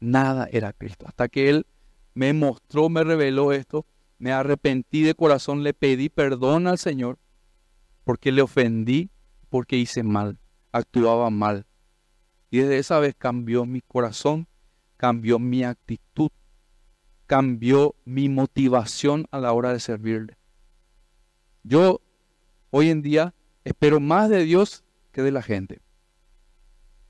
[0.00, 1.06] nada era Cristo.
[1.06, 1.66] Hasta que Él
[2.14, 3.86] me mostró, me reveló esto,
[4.18, 7.18] me arrepentí de corazón, le pedí perdón al Señor
[8.04, 9.10] porque le ofendí
[9.48, 10.38] porque hice mal,
[10.72, 11.66] actuaba mal.
[12.50, 14.46] Y desde esa vez cambió mi corazón,
[14.96, 16.30] cambió mi actitud,
[17.26, 20.36] cambió mi motivación a la hora de servirle.
[21.62, 22.00] Yo
[22.70, 25.80] hoy en día espero más de Dios que de la gente.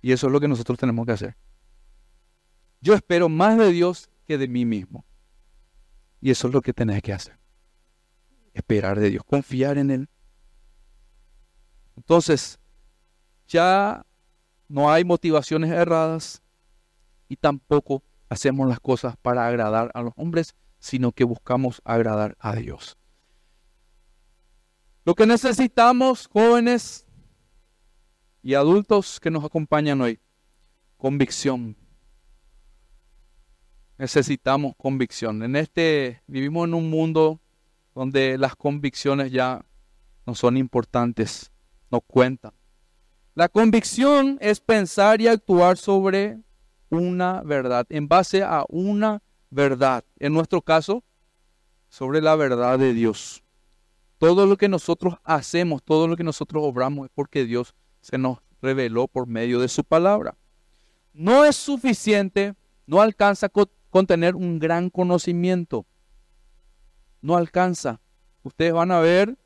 [0.01, 1.37] Y eso es lo que nosotros tenemos que hacer.
[2.85, 5.07] Yo espero más de Dios que de mí mismo.
[6.20, 7.38] Y eso es lo que tenés que hacer.
[8.53, 10.09] Esperar de Dios, confiar en Él.
[11.97, 12.59] Entonces,
[13.49, 14.05] ya
[14.68, 16.42] no hay motivaciones erradas
[17.27, 22.55] y tampoco hacemos las cosas para agradar a los hombres, sino que buscamos agradar a
[22.55, 22.99] Dios.
[25.07, 27.07] Lo que necesitamos, jóvenes
[28.42, 30.20] y adultos que nos acompañan hoy,
[30.99, 31.79] convicción.
[33.98, 35.42] Necesitamos convicción.
[35.42, 37.40] En este vivimos en un mundo
[37.94, 39.64] donde las convicciones ya
[40.26, 41.52] no son importantes,
[41.90, 42.52] no cuentan.
[43.35, 46.38] La convicción es pensar y actuar sobre
[46.88, 50.04] una verdad, en base a una verdad.
[50.18, 51.04] En nuestro caso,
[51.88, 53.42] sobre la verdad de Dios.
[54.18, 58.38] Todo lo que nosotros hacemos, todo lo que nosotros obramos es porque Dios se nos
[58.61, 60.37] reveló por medio de su palabra.
[61.12, 62.54] No es suficiente,
[62.87, 63.68] no alcanza con
[64.02, 65.87] tener un gran conocimiento.
[67.22, 68.00] No alcanza.
[68.42, 69.38] Ustedes van a ver,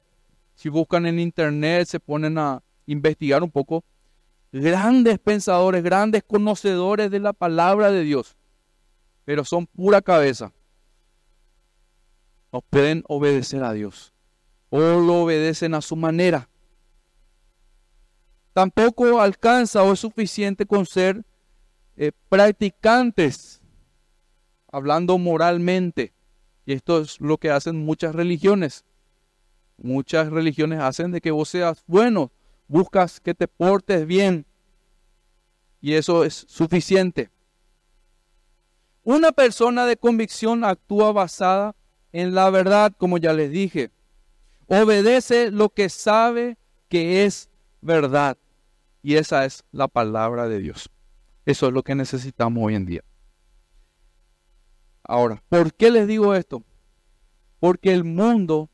[0.54, 3.84] si buscan en internet, se ponen a investigar un poco,
[4.50, 8.36] grandes pensadores, grandes conocedores de la palabra de Dios,
[9.24, 10.52] pero son pura cabeza.
[12.50, 14.14] No pueden obedecer a Dios
[14.70, 16.48] o lo obedecen a su manera.
[18.52, 21.24] Tampoco alcanza o es suficiente con ser
[21.96, 23.57] eh, practicantes,
[24.70, 26.12] hablando moralmente.
[26.64, 28.84] Y esto es lo que hacen muchas religiones.
[29.76, 32.30] Muchas religiones hacen de que vos seas bueno,
[32.66, 34.44] buscas que te portes bien
[35.80, 37.30] y eso es suficiente.
[39.04, 41.74] Una persona de convicción actúa basada
[42.12, 43.90] en la verdad, como ya les dije.
[44.66, 47.48] Obedece lo que sabe que es
[47.80, 48.36] verdad.
[49.02, 50.90] Y esa es la palabra de Dios.
[51.46, 53.04] Eso es lo que necesitamos hoy en día.
[55.08, 56.62] Ahora, ¿por qué les digo esto?
[57.58, 58.68] Porque el mundo,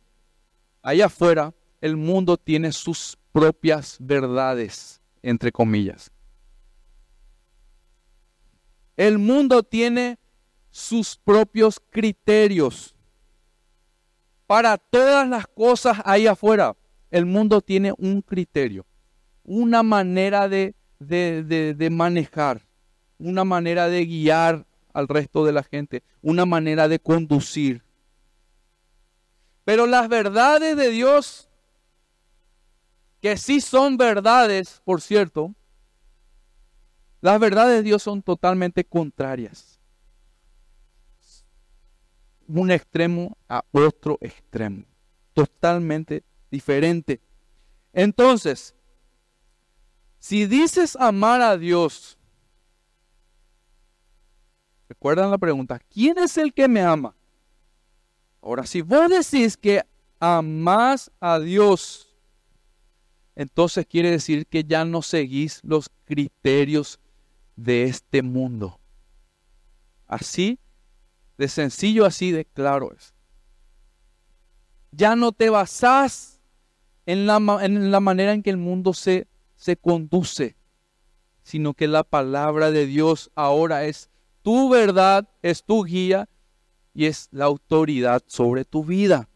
[0.82, 6.10] allá afuera, el mundo tiene sus propias verdades, entre comillas.
[8.96, 10.18] El mundo tiene
[10.70, 12.96] sus propios criterios.
[14.48, 16.76] Para todas las cosas ahí afuera,
[17.12, 18.84] el mundo tiene un criterio,
[19.44, 22.60] una manera de, de, manejar,
[23.18, 27.82] una manera de guiar al resto de la gente, una manera de conducir.
[29.64, 31.50] Pero las verdades de Dios
[33.20, 35.54] que sí son verdades, por cierto,
[37.22, 39.80] las verdades de Dios son totalmente contrarias.
[42.46, 44.84] Un extremo a otro extremo.
[45.32, 47.18] Totalmente diferente.
[47.94, 48.74] Entonces,
[50.18, 52.18] si dices amar a Dios,
[54.94, 57.14] recuerdan la pregunta, ¿quién es el que me ama?
[58.40, 59.82] Ahora, si vos decís que
[60.20, 62.14] amás a Dios,
[63.34, 67.00] entonces quiere decir que ya no seguís los criterios
[67.56, 68.78] de este mundo.
[70.06, 70.58] Así
[71.36, 73.12] de sencillo, así de claro es.
[74.92, 76.40] Ya no te basás
[77.04, 79.26] en la, en la manera en que el mundo se,
[79.56, 80.56] se conduce,
[81.42, 84.08] sino que la palabra de Dios ahora es
[84.44, 86.28] tu verdad, es tu guía
[86.94, 89.28] y es la autoridad sobre tu vida.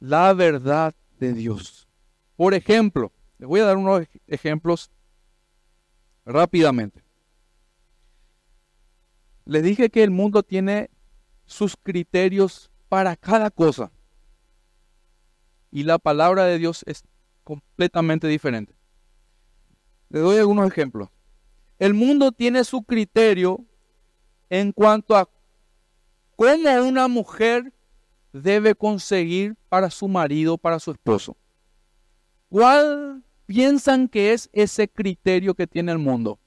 [0.00, 1.88] la verdad de Dios.
[2.36, 4.90] Por ejemplo, les voy a dar unos ejemplos
[6.24, 7.02] rápidamente.
[9.44, 10.90] Les dije que el mundo tiene
[11.46, 13.90] sus criterios para cada cosa.
[15.70, 17.02] Y la palabra de Dios es
[17.44, 18.74] completamente diferente.
[20.10, 21.08] Les doy algunos ejemplos.
[21.78, 23.64] El mundo tiene su criterio
[24.50, 25.28] en cuanto a
[26.36, 27.72] cómo una mujer
[28.32, 31.36] debe conseguir para su marido, para su esposo?
[32.48, 36.38] ¿Cuál piensan que es ese criterio que tiene el mundo?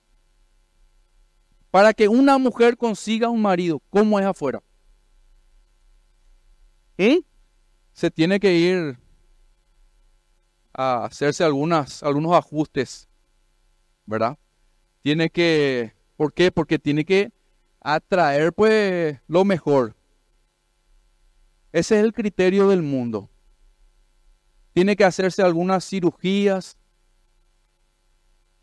[1.69, 4.61] Para que una mujer consiga un marido, ¿cómo es afuera?
[6.97, 7.25] ¿Y?
[7.93, 8.99] Se tiene que ir
[10.73, 13.07] a hacerse algunas, algunos ajustes,
[14.05, 14.37] ¿verdad?
[15.01, 16.51] Tiene que, ¿por qué?
[16.51, 17.31] Porque tiene que
[17.79, 19.95] atraer pues lo mejor,
[21.71, 23.29] ese es el criterio del mundo.
[24.73, 26.77] tiene que hacerse algunas cirugías,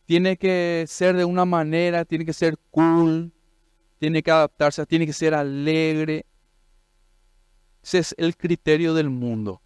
[0.06, 3.30] tiene que ser de una manera, tiene que ser cool,
[3.98, 6.24] tiene que adaptarse, tiene que ser alegre.
[7.82, 9.60] Ese es el criterio del mundo.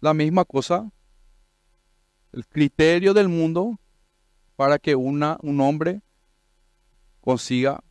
[0.00, 0.92] La misma cosa,
[2.32, 3.78] el criterio del mundo
[4.56, 6.02] para que una, un hombre
[7.20, 7.82] consiga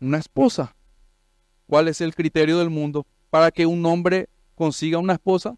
[0.00, 0.76] una esposa.
[1.66, 5.56] ¿Cuál es el criterio del mundo para que un hombre consiga una esposa?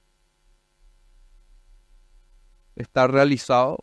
[2.76, 3.78] Estar realizado,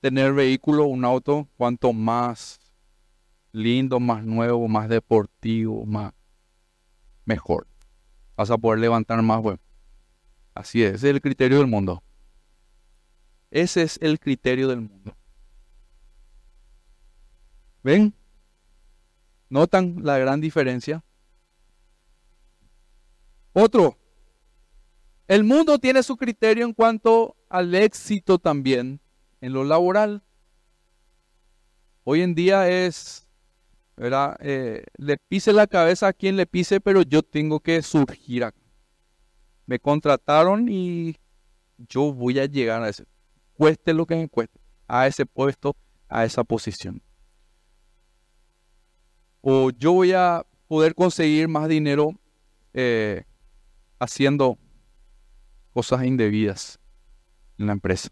[0.00, 2.60] tener vehículo, un auto, cuanto más
[3.52, 6.12] lindo, más nuevo, más deportivo, más
[7.24, 7.66] mejor.
[8.36, 9.60] Vas a poder levantar más bueno.
[10.54, 12.02] Así es, ese es el criterio del mundo.
[13.52, 15.14] Ese es el criterio del mundo.
[17.82, 18.14] ¿Ven?
[19.50, 21.04] ¿Notan la gran diferencia?
[23.52, 23.98] Otro,
[25.28, 29.00] el mundo tiene su criterio en cuanto al éxito también
[29.42, 30.22] en lo laboral.
[32.04, 33.28] Hoy en día es,
[33.98, 34.34] ¿verdad?
[34.40, 38.50] Eh, le pise la cabeza a quien le pise, pero yo tengo que surgir.
[39.66, 41.18] Me contrataron y
[41.76, 43.04] yo voy a llegar a ese,
[43.62, 44.58] cueste lo que me cueste,
[44.88, 45.76] a ese puesto,
[46.08, 47.00] a esa posición.
[49.40, 52.10] O yo voy a poder conseguir más dinero
[52.74, 53.22] eh,
[54.00, 54.58] haciendo
[55.72, 56.80] cosas indebidas
[57.56, 58.08] en la empresa.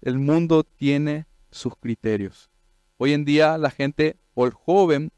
[0.00, 2.52] El mundo tiene sus criterios.
[2.98, 5.10] Hoy en día la gente o el joven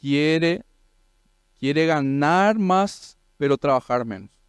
[0.00, 0.64] quiere,
[1.58, 4.39] quiere ganar más, pero trabajar menos.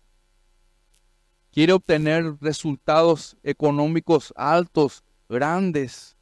[1.52, 6.16] Quiere obtener resultados económicos altos, grandes,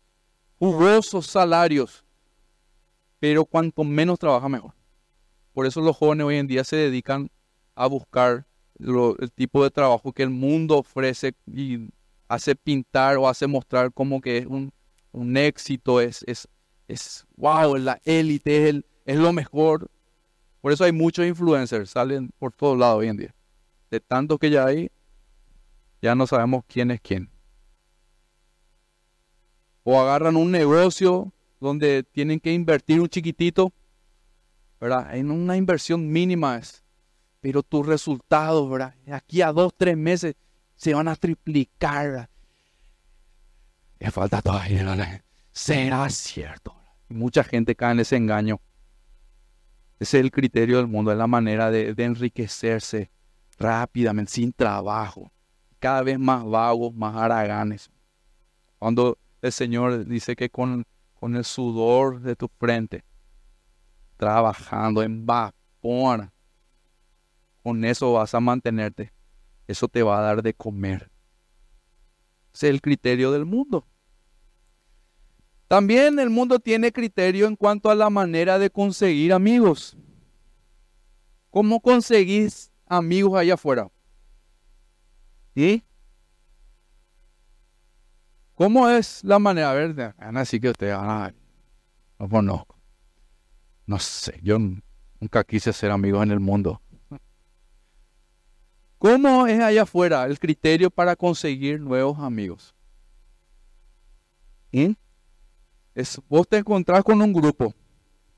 [0.58, 2.04] jugosos salarios,
[3.20, 4.74] pero cuanto menos trabaja mejor.
[5.54, 7.30] Por eso los jóvenes hoy en día se dedican
[7.76, 8.46] a buscar
[8.80, 11.90] el tipo de trabajo que el mundo ofrece y
[12.28, 14.72] hace pintar o hace mostrar como que es un,
[15.38, 16.48] éxito, es, es,
[16.88, 18.76] es wow, la élite, es,
[19.06, 19.90] es lo mejor.
[20.62, 23.36] Por eso hay muchos influencers, salen por todos lados hoy en día.
[23.92, 24.90] De tanto que ya hay,
[26.02, 27.30] ya no sabemos quién es quién.
[29.84, 33.74] O agarran un negocio donde tienen que invertir un chiquitito
[34.80, 35.16] ¿verdad?
[35.16, 36.84] En una inversión mínima es,
[37.42, 38.96] pero tus resultados, ¿verdad?
[39.12, 40.36] Aquí a dos, tres meses
[40.76, 42.30] se van a triplicar.
[44.00, 46.76] Le falta todavía, será cierto.
[47.10, 48.62] Mucha gente cae en ese engaño.
[50.00, 53.12] Ese es el criterio del mundo, es la manera de, enriquecerse
[53.58, 55.30] rápidamente, sin trabajo.
[55.80, 57.90] Cada vez más vagos, más haraganes.
[58.78, 60.86] Cuando el Señor dice que con,
[61.20, 63.04] con el sudor de tu frente
[64.20, 66.30] trabajando en vapor.
[67.64, 69.14] Con eso vas a mantenerte.
[69.66, 71.10] Eso te va a dar de comer.
[72.54, 73.88] Ese es el criterio del mundo.
[75.70, 79.96] También el mundo tiene criterio en cuanto a la manera de conseguir amigos.
[81.50, 83.90] ¿Cómo conseguís amigos allá afuera?
[85.56, 85.84] ¿Y?
[88.56, 89.72] ¿Cómo es la manera?
[89.72, 91.32] A ver, Ana, así que usted, ah,
[92.20, 92.78] no conozco.
[93.86, 94.60] No sé, yo
[95.20, 96.82] nunca quise ser amigo en el mundo.
[98.98, 102.76] ¿Cómo es allá afuera el criterio para conseguir nuevos amigos?
[104.74, 104.98] ¿Y?
[105.96, 107.74] Es, vos te encontrás con un grupo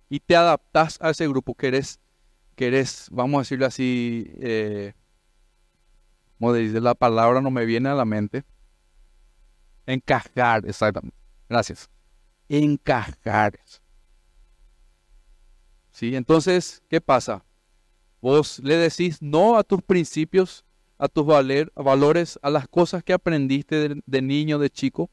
[0.08, 1.56] y te adaptás a ese grupo.
[1.56, 2.00] Querés,
[2.56, 4.94] querés vamos a decirlo así, eh,
[6.42, 8.44] como dice la palabra, no me viene a la mente.
[9.86, 11.16] Encajar, exactamente.
[11.48, 11.88] Gracias.
[12.50, 13.60] Encajar.
[15.92, 16.16] ¿Sí?
[16.16, 17.46] Entonces, ¿qué pasa?
[18.22, 20.66] Vos le decís no a tus principios,
[20.98, 25.12] a tus valores, a las cosas que aprendiste de, niño, de chico,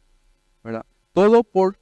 [0.65, 0.87] ¿verdad?
[1.13, 1.79] Todo por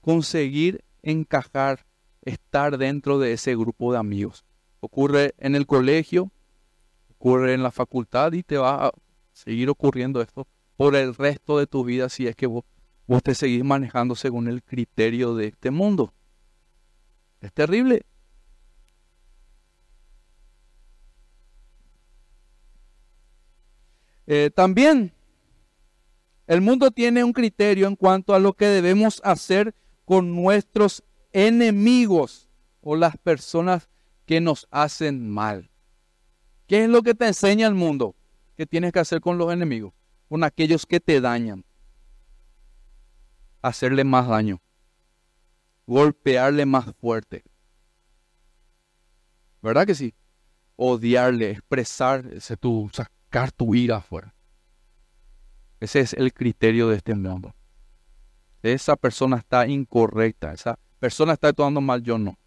[0.00, 1.86] conseguir encajar,
[2.22, 4.44] estar dentro de ese grupo de amigos.
[4.80, 6.32] Ocurre en el colegio,
[7.24, 8.92] ocurre en la facultad y te va a
[9.32, 10.46] seguir ocurriendo esto
[10.76, 12.64] por el resto de tu vida si es que vos,
[13.06, 16.12] vos te seguís manejando según el criterio de este mundo.
[17.40, 18.04] Es terrible.
[24.26, 25.10] Eh, también
[26.46, 31.02] el mundo tiene un criterio en cuanto a lo que debemos hacer con nuestros
[31.32, 32.50] enemigos
[32.82, 33.88] o las personas
[34.26, 35.70] que nos hacen mal.
[36.66, 38.14] ¿Qué es lo que te enseña el mundo?
[38.56, 39.92] ¿Qué tienes que hacer con los enemigos?
[40.28, 41.64] Con aquellos que te dañan.
[43.60, 44.60] Hacerle más daño.
[45.86, 47.44] Golpearle más fuerte.
[49.60, 50.14] ¿Verdad que sí?
[50.76, 54.34] Odiarle, expresar, ese tu, sacar tu ira afuera.
[55.80, 57.54] Ese es el criterio de este mundo.
[58.62, 62.38] Esa persona está incorrecta, esa persona está actuando mal, yo no.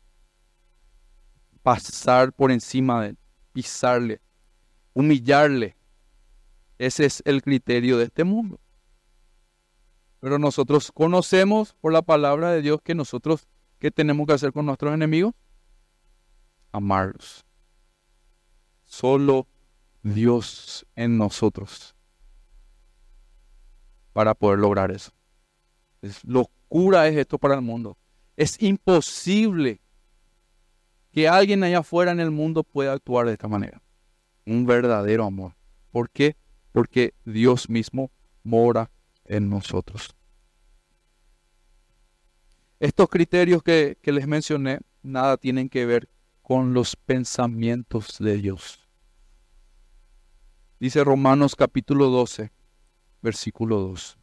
[1.62, 3.18] Pasar por encima de él,
[3.58, 4.22] pisarle,
[4.94, 5.76] humillarle.
[6.78, 8.60] Ese es el criterio de este mundo.
[10.20, 13.48] Pero nosotros conocemos por la palabra de Dios que nosotros,
[13.80, 15.34] ¿qué tenemos que hacer con nuestros enemigos?
[16.72, 17.48] Amarlos.
[18.84, 19.48] Solo
[20.04, 21.96] Dios en nosotros
[24.14, 25.10] para poder lograr eso.
[26.04, 27.98] Es locura es esto para el mundo.
[28.36, 29.82] Es imposible
[31.18, 33.82] que alguien allá afuera en el mundo pueda actuar de esta manera.
[34.46, 35.56] Un verdadero amor.
[35.90, 36.38] ¿Por qué?
[36.72, 38.12] Porque Dios mismo
[38.44, 38.92] mora
[39.26, 40.16] en nosotros.
[42.80, 46.08] Estos criterios que, que, les mencioné nada tienen que ver
[46.44, 48.88] con los pensamientos de Dios.
[50.80, 52.52] Dice Romanos capítulo 12,
[53.24, 54.20] versículo 2.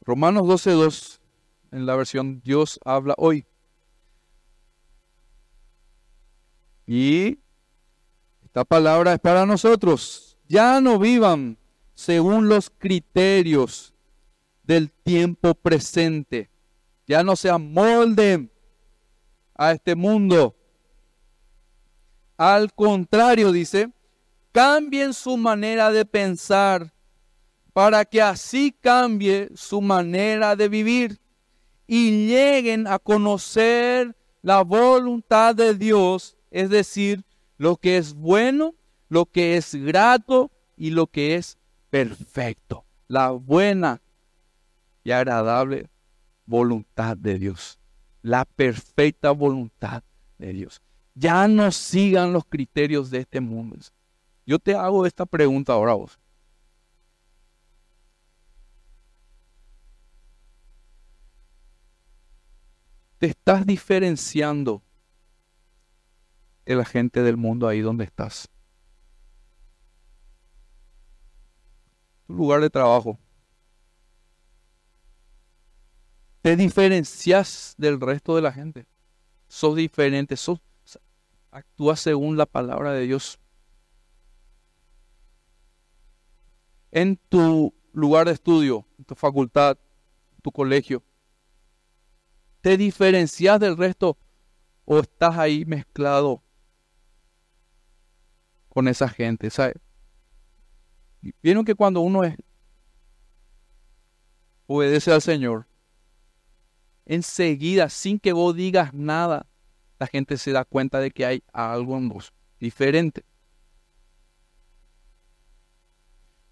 [0.00, 1.20] Romanos 12, 2,
[1.72, 3.44] en la versión Dios habla hoy.
[6.92, 7.38] Y
[8.44, 10.36] esta palabra es para nosotros.
[10.48, 11.56] Ya no vivan
[11.94, 13.94] según los criterios
[14.64, 16.50] del tiempo presente.
[17.06, 18.50] Ya no se amolden
[19.54, 20.56] a este mundo.
[22.36, 23.92] Al contrario, dice,
[24.50, 26.92] cambien su manera de pensar
[27.72, 31.20] para que así cambie su manera de vivir
[31.86, 37.24] y lleguen a conocer la voluntad de Dios, es decir,
[37.56, 38.74] lo que es bueno,
[39.08, 41.58] lo que es grato y lo que es
[41.90, 42.84] perfecto.
[43.08, 44.00] La buena
[45.04, 45.88] y agradable
[46.46, 47.78] voluntad de Dios.
[48.22, 50.02] La perfecta voluntad
[50.38, 50.80] de Dios.
[51.14, 53.76] Ya no sigan los criterios de este mundo.
[54.46, 56.18] Yo te hago esta pregunta ahora vos.
[63.20, 64.82] te estás diferenciando
[66.76, 68.48] la gente del mundo ahí donde estás.
[72.26, 73.18] Tu lugar de trabajo.
[76.42, 78.86] Te diferencias del resto de la gente.
[79.48, 80.60] Sos diferente, sos,
[81.50, 83.38] actúas según la palabra de Dios.
[86.92, 89.76] En tu lugar de estudio, en tu facultad,
[90.42, 91.02] tu colegio,
[92.60, 94.18] ¿Te diferencias del resto
[94.84, 96.42] o estás ahí mezclado
[98.80, 99.50] con esa gente?
[99.50, 99.74] ¿sabes?
[101.42, 102.34] Vieron que cuando uno es,
[104.66, 105.66] obedece al Señor,
[107.04, 109.46] enseguida, sin que vos digas nada,
[109.98, 113.22] la gente se da cuenta de que hay algo en vos diferente.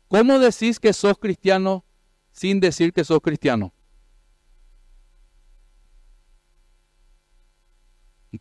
[0.09, 1.83] ¿Cómo decís que sos cristiano
[2.31, 3.73] sin decir que sos cristiano?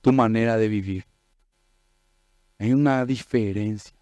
[0.01, 1.05] tu manera de vivir.
[2.59, 3.95] Hay una diferencia.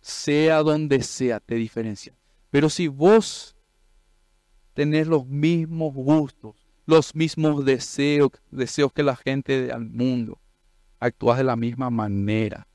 [0.00, 2.16] Sea donde sea, te diferencia.
[2.50, 3.56] Pero si vos
[4.74, 10.40] tenés los mismos gustos, los mismos deseos, deseos que la gente del mundo,
[10.98, 12.66] actúas de la misma manera.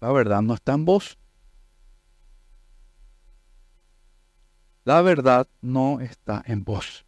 [0.00, 1.18] La verdad no está en vos.
[4.84, 7.04] La verdad no está en vos.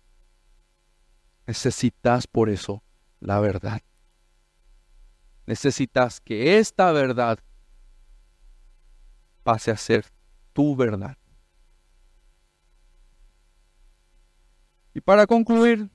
[1.46, 2.82] Necesitas por eso
[3.20, 3.80] la verdad.
[5.46, 7.38] Necesitas que esta verdad
[9.42, 10.06] pase a ser
[10.52, 11.16] tu verdad.
[14.94, 15.88] Y para concluir,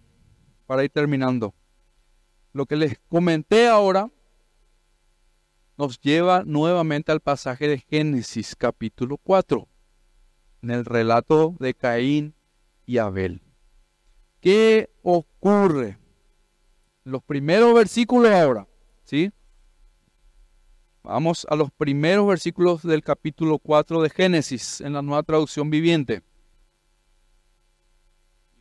[0.66, 1.54] para ir terminando,
[2.52, 4.10] lo que les comenté ahora
[5.78, 9.68] nos lleva nuevamente al pasaje de Génesis capítulo 4,
[10.64, 12.34] en el relato de Caín
[12.88, 13.42] y Abel.
[14.42, 16.00] ¿Qué ocurre?
[17.04, 18.68] Los primeros versículos ahora,
[19.04, 19.32] ¿sí?
[21.08, 26.22] Vamos a los primeros versículos del capítulo 4 de Génesis en la nueva traducción viviente.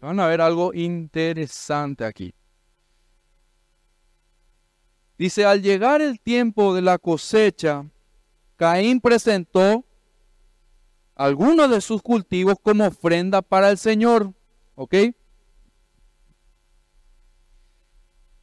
[0.00, 2.32] Van a ver algo interesante aquí.
[5.18, 7.84] Dice, al llegar el tiempo de la cosecha,
[8.54, 9.84] Caín presentó
[11.16, 14.32] algunos de sus cultivos como ofrenda para el Señor.
[14.76, 14.94] ¿Ok?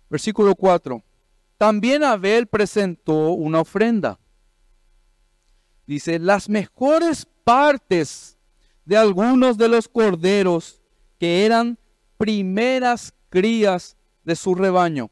[0.10, 1.02] Versículo 4.
[1.64, 4.20] También Abel presentó una ofrenda.
[5.88, 8.38] Dice, las mejores partes
[8.84, 10.82] de algunos de los corderos
[11.18, 11.80] que eran
[12.18, 13.96] primeras crías
[14.26, 15.10] de su rebaño.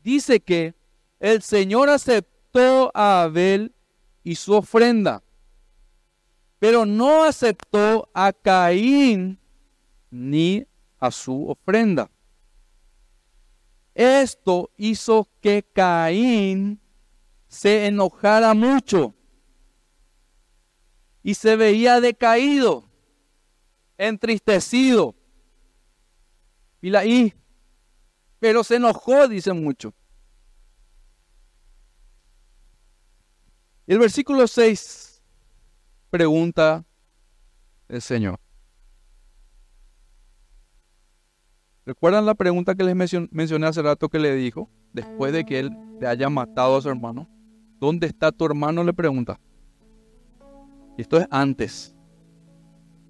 [0.00, 0.76] Dice que
[1.18, 3.74] el Señor aceptó a Abel
[4.22, 5.24] y su ofrenda,
[6.60, 9.40] pero no aceptó a Caín
[10.08, 10.64] ni
[11.00, 12.08] a su ofrenda.
[13.98, 16.80] Esto hizo que Caín
[17.48, 19.12] se enojara mucho
[21.20, 22.88] y se veía decaído,
[23.96, 25.16] entristecido.
[26.80, 27.02] Y la
[28.38, 29.92] pero se enojó, dicen mucho.
[33.88, 35.20] El versículo 6
[36.08, 36.84] pregunta
[37.88, 38.38] el Señor.
[41.88, 42.94] ¿Recuerdan la pregunta que les
[43.30, 44.68] mencioné hace rato que le dijo?
[44.92, 47.26] Después de que él le haya matado a su hermano.
[47.80, 48.84] ¿Dónde está tu hermano?
[48.84, 49.40] Le pregunta.
[50.98, 51.96] Y esto es antes.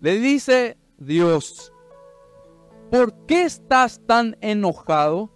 [0.01, 1.73] Le dice Dios,
[2.89, 5.29] ¿por qué estás tan enojado?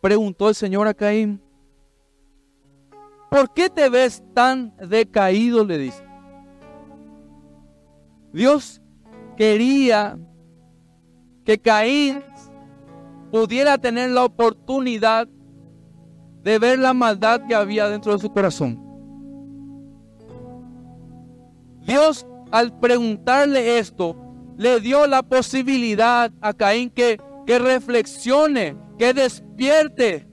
[0.00, 1.42] Preguntó el Señor a Caín.
[3.30, 5.62] ¿Por qué te ves tan decaído?
[5.62, 6.02] Le dice.
[8.32, 8.80] Dios
[9.36, 10.18] quería
[11.44, 12.22] que Caín
[13.30, 15.28] pudiera tener la oportunidad
[16.42, 18.82] de ver la maldad que había dentro de su corazón.
[21.86, 24.16] Dios al preguntarle esto,
[24.56, 30.26] le dio la posibilidad a Caín que, que reflexione, que despierte,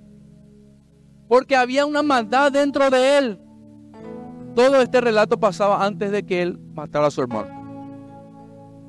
[1.27, 3.39] porque había una maldad dentro de él.
[4.55, 7.62] Todo este relato pasaba antes de que él matara a su hermano.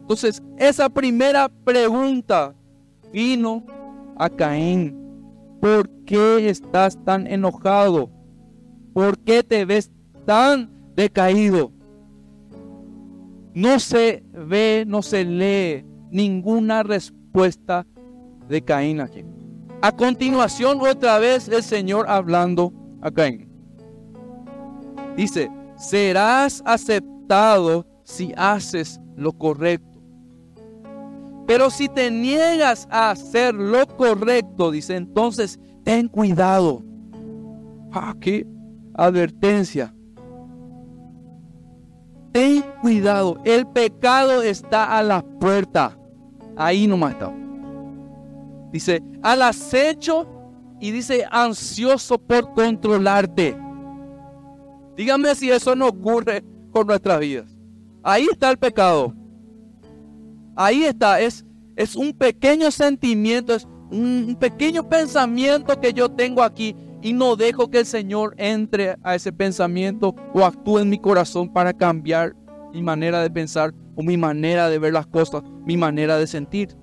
[0.04, 2.54] Entonces, esa primera pregunta
[3.10, 3.64] vino
[4.18, 4.94] a Caín.
[5.62, 8.10] ¿Por qué estás tan enojado?
[8.92, 9.90] ¿Por qué te ves
[10.26, 11.72] tan decaído?
[13.54, 17.86] No se ve, no se lee ninguna respuesta
[18.46, 19.24] de Caín aquí.
[19.80, 23.48] A continuación, otra vez el Señor hablando a Caín.
[25.16, 29.93] Dice, serás aceptado si haces lo correcto.
[31.46, 36.82] Pero si te niegas a hacer lo correcto, dice, entonces ten cuidado.
[38.20, 38.46] Qué
[38.94, 39.94] advertencia.
[42.32, 43.38] Ten cuidado.
[43.44, 45.96] El pecado está a la puerta.
[46.56, 47.32] Ahí nomás está.
[48.72, 50.26] Dice, al acecho
[50.80, 53.56] y dice, ansioso por controlarte.
[54.96, 56.42] Dígame si eso no ocurre
[56.72, 57.56] con nuestras vidas.
[58.02, 59.14] Ahí está el pecado.
[60.56, 61.44] Ahí está, es,
[61.76, 67.70] es un pequeño sentimiento, es un pequeño pensamiento que yo tengo aquí y no dejo
[67.70, 72.34] que el Señor entre a ese pensamiento o actúe en mi corazón para cambiar
[72.72, 76.76] mi manera de pensar o mi manera de ver las cosas, mi manera de sentir.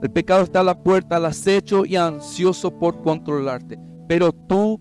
[0.00, 3.78] El pecado está a la puerta, al acecho y ansioso por controlarte.
[4.06, 4.80] Pero tú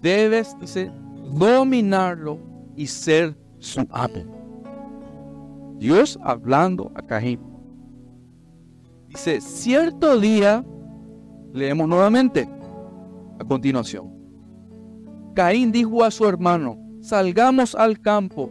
[0.00, 0.90] debes, dice,
[1.34, 2.38] dominarlo
[2.76, 4.24] y ser su amo.
[5.78, 7.40] Dios hablando a Caín.
[9.08, 10.64] Dice, cierto día,
[11.52, 12.48] leemos nuevamente
[13.38, 14.12] a continuación.
[15.34, 18.50] Caín dijo a su hermano, salgamos al campo.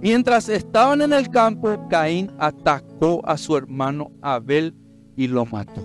[0.00, 4.74] Mientras estaban en el campo, Caín atacó a su hermano Abel
[5.16, 5.82] y lo mató.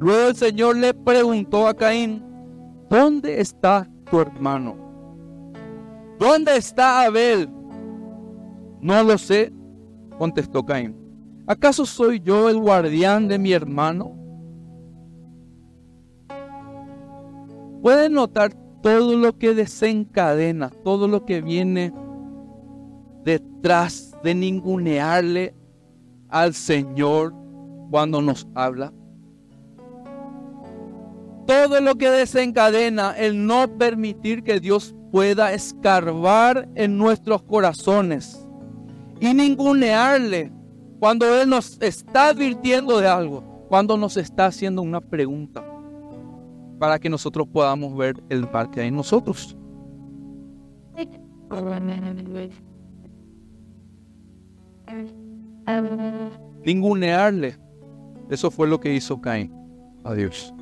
[0.00, 2.22] Luego el Señor le preguntó a Caín,
[2.90, 4.83] ¿dónde está tu hermano?
[6.24, 7.50] ¿Dónde está Abel?
[8.80, 9.52] No lo sé,
[10.16, 10.96] contestó Caín.
[11.46, 14.16] ¿Acaso soy yo el guardián de mi hermano?
[17.82, 21.92] Pueden notar todo lo que desencadena, todo lo que viene
[23.22, 25.54] detrás de ningunearle
[26.30, 27.34] al Señor
[27.90, 28.94] cuando nos habla.
[31.46, 38.44] Todo lo que desencadena el no permitir que Dios pueda escarbar en nuestros corazones
[39.20, 40.50] y ningunearle
[40.98, 45.64] cuando Él nos está advirtiendo de algo, cuando nos está haciendo una pregunta,
[46.80, 49.56] para que nosotros podamos ver el par que hay en nosotros.
[56.64, 57.56] Ningunearle.
[58.30, 59.54] Eso fue lo que hizo Caín
[60.02, 60.52] a Dios.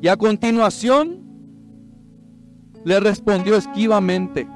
[0.00, 1.17] Y a continuación,
[2.88, 4.48] le respondió esquivamente,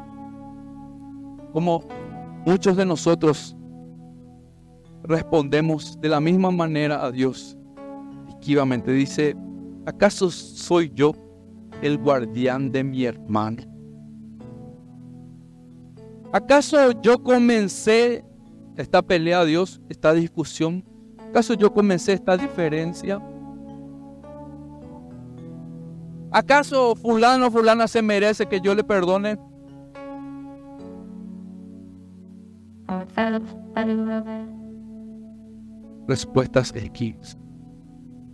[1.53, 1.85] como
[2.47, 3.55] muchos de nosotros
[5.03, 7.59] respondemos de la misma manera a Dios,
[8.31, 8.91] esquivamente.
[8.91, 9.37] Dice,
[9.85, 11.13] ¿acaso soy yo
[11.83, 13.65] el guardián de mi hermano?
[16.33, 18.25] ¿Acaso yo comencé
[18.79, 20.83] esta pelea, Dios, esta discusión?
[21.29, 23.21] ¿Acaso yo comencé esta diferencia?
[26.33, 29.39] ¿Acaso fulano o fulana se merece que yo le perdone?
[36.09, 37.37] Respuestas X.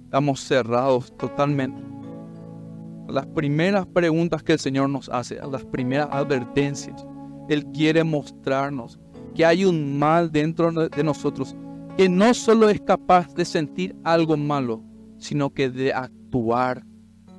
[0.05, 1.82] Estamos cerrados totalmente.
[3.09, 7.05] Las primeras preguntas que el Señor nos hace, las primeras advertencias,
[7.49, 9.01] Él quiere mostrarnos
[9.34, 11.57] que hay un mal dentro de nosotros
[11.96, 14.84] que no solo es capaz de sentir algo malo,
[15.18, 16.84] sino que de actuar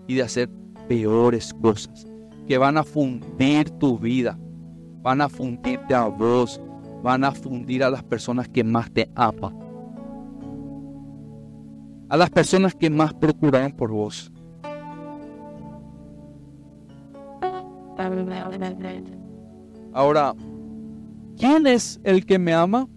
[0.09, 0.49] y de hacer
[0.87, 2.07] peores cosas
[2.47, 4.39] que van a fundir tu vida,
[5.03, 6.59] van a fundirte a vos,
[7.03, 9.55] van a fundir a las personas que más te aman,
[12.09, 14.33] a las personas que más procuran por vos.
[19.93, 20.33] Ahora,
[21.37, 22.87] ¿quién es el que me ama?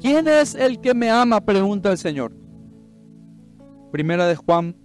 [0.00, 1.40] ¿Quién es el que me ama?
[1.40, 2.32] Pregunta el Señor.
[3.90, 4.76] Primera de Juan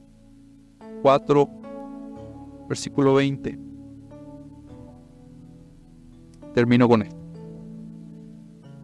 [1.08, 1.50] 4,
[2.68, 3.58] versículo 20.
[6.54, 7.16] Termino con esto.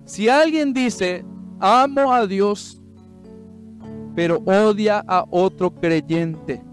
[0.06, 1.26] Si alguien dice,
[1.60, 2.82] amo a Dios,
[4.16, 6.64] pero odia a otro creyente,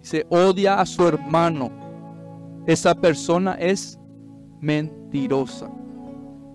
[0.00, 1.70] se odia a su hermano,
[2.66, 4.00] esa persona es
[4.60, 5.70] mentirosa.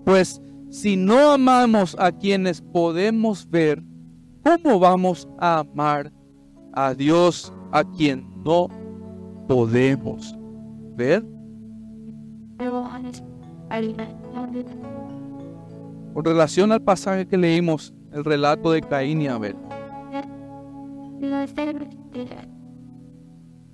[0.04, 3.82] Pues si no amamos a quienes podemos ver,
[4.44, 6.12] ¿cómo vamos a amar
[6.74, 8.68] a Dios a quien no
[9.48, 10.36] podemos
[10.96, 11.24] ver?
[16.14, 19.56] Con relación al pasaje que leímos, el relato de Caín y Abel,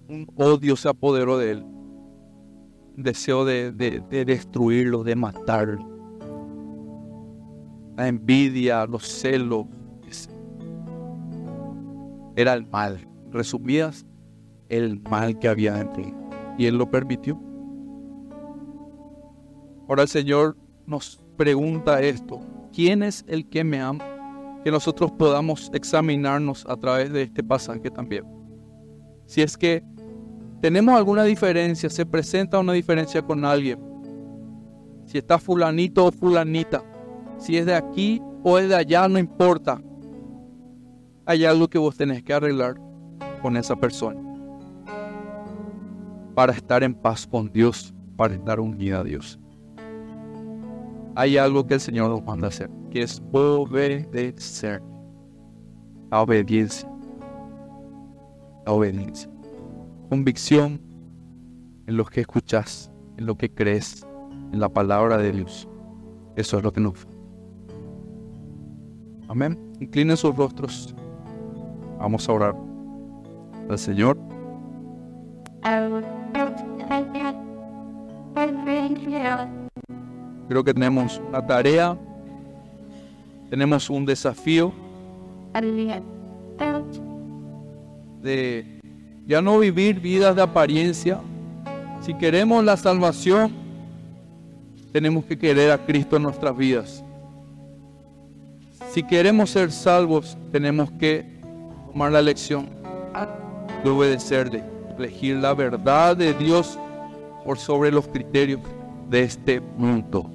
[0.08, 1.66] un odio se apoderó de él,
[2.96, 5.92] deseo de, de destruirlo, de matarlo
[7.96, 9.66] la envidia, los celos.
[12.36, 13.06] Era el mal.
[13.32, 14.06] Resumidas,
[14.68, 16.14] el mal que había en ti.
[16.58, 17.40] Y Él lo permitió.
[19.88, 20.56] Ahora el Señor
[20.86, 22.40] nos pregunta esto.
[22.72, 24.04] ¿Quién es el que me ama?
[24.64, 28.24] Que nosotros podamos examinarnos a través de este pasaje también.
[29.26, 29.82] Si es que
[30.60, 33.78] tenemos alguna diferencia, se presenta una diferencia con alguien.
[35.06, 36.82] Si está fulanito o fulanita,
[37.38, 39.82] si es de aquí o es de allá, no importa.
[41.26, 42.76] Hay algo que vos tenés que arreglar
[43.42, 44.20] con esa persona.
[46.34, 49.38] Para estar en paz con Dios, para estar unida a Dios.
[51.14, 54.82] Hay algo que el Señor nos manda hacer, que es obedecer.
[56.10, 56.88] La obediencia.
[58.64, 59.30] La obediencia.
[60.08, 60.80] Convicción
[61.86, 64.06] en lo que escuchas, en lo que crees,
[64.52, 65.68] en la palabra de Dios.
[66.36, 67.06] Eso es lo que nos
[69.28, 69.58] Amén.
[69.80, 70.94] Inclinen sus rostros.
[71.98, 72.71] Vamos a orar
[73.68, 74.18] al Señor.
[80.48, 81.96] Creo que tenemos una tarea,
[83.48, 84.72] tenemos un desafío
[88.22, 88.80] de
[89.26, 91.20] ya no vivir vidas de apariencia.
[92.00, 93.52] Si queremos la salvación,
[94.92, 97.04] tenemos que querer a Cristo en nuestras vidas.
[98.90, 101.24] Si queremos ser salvos, tenemos que
[101.90, 102.68] tomar la lección
[103.82, 104.64] de obedecerle,
[104.98, 106.78] elegir la verdad de Dios
[107.44, 108.60] por sobre los criterios
[109.08, 110.30] de este mundo.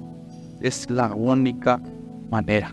[0.60, 1.80] Es la única
[2.30, 2.72] manera.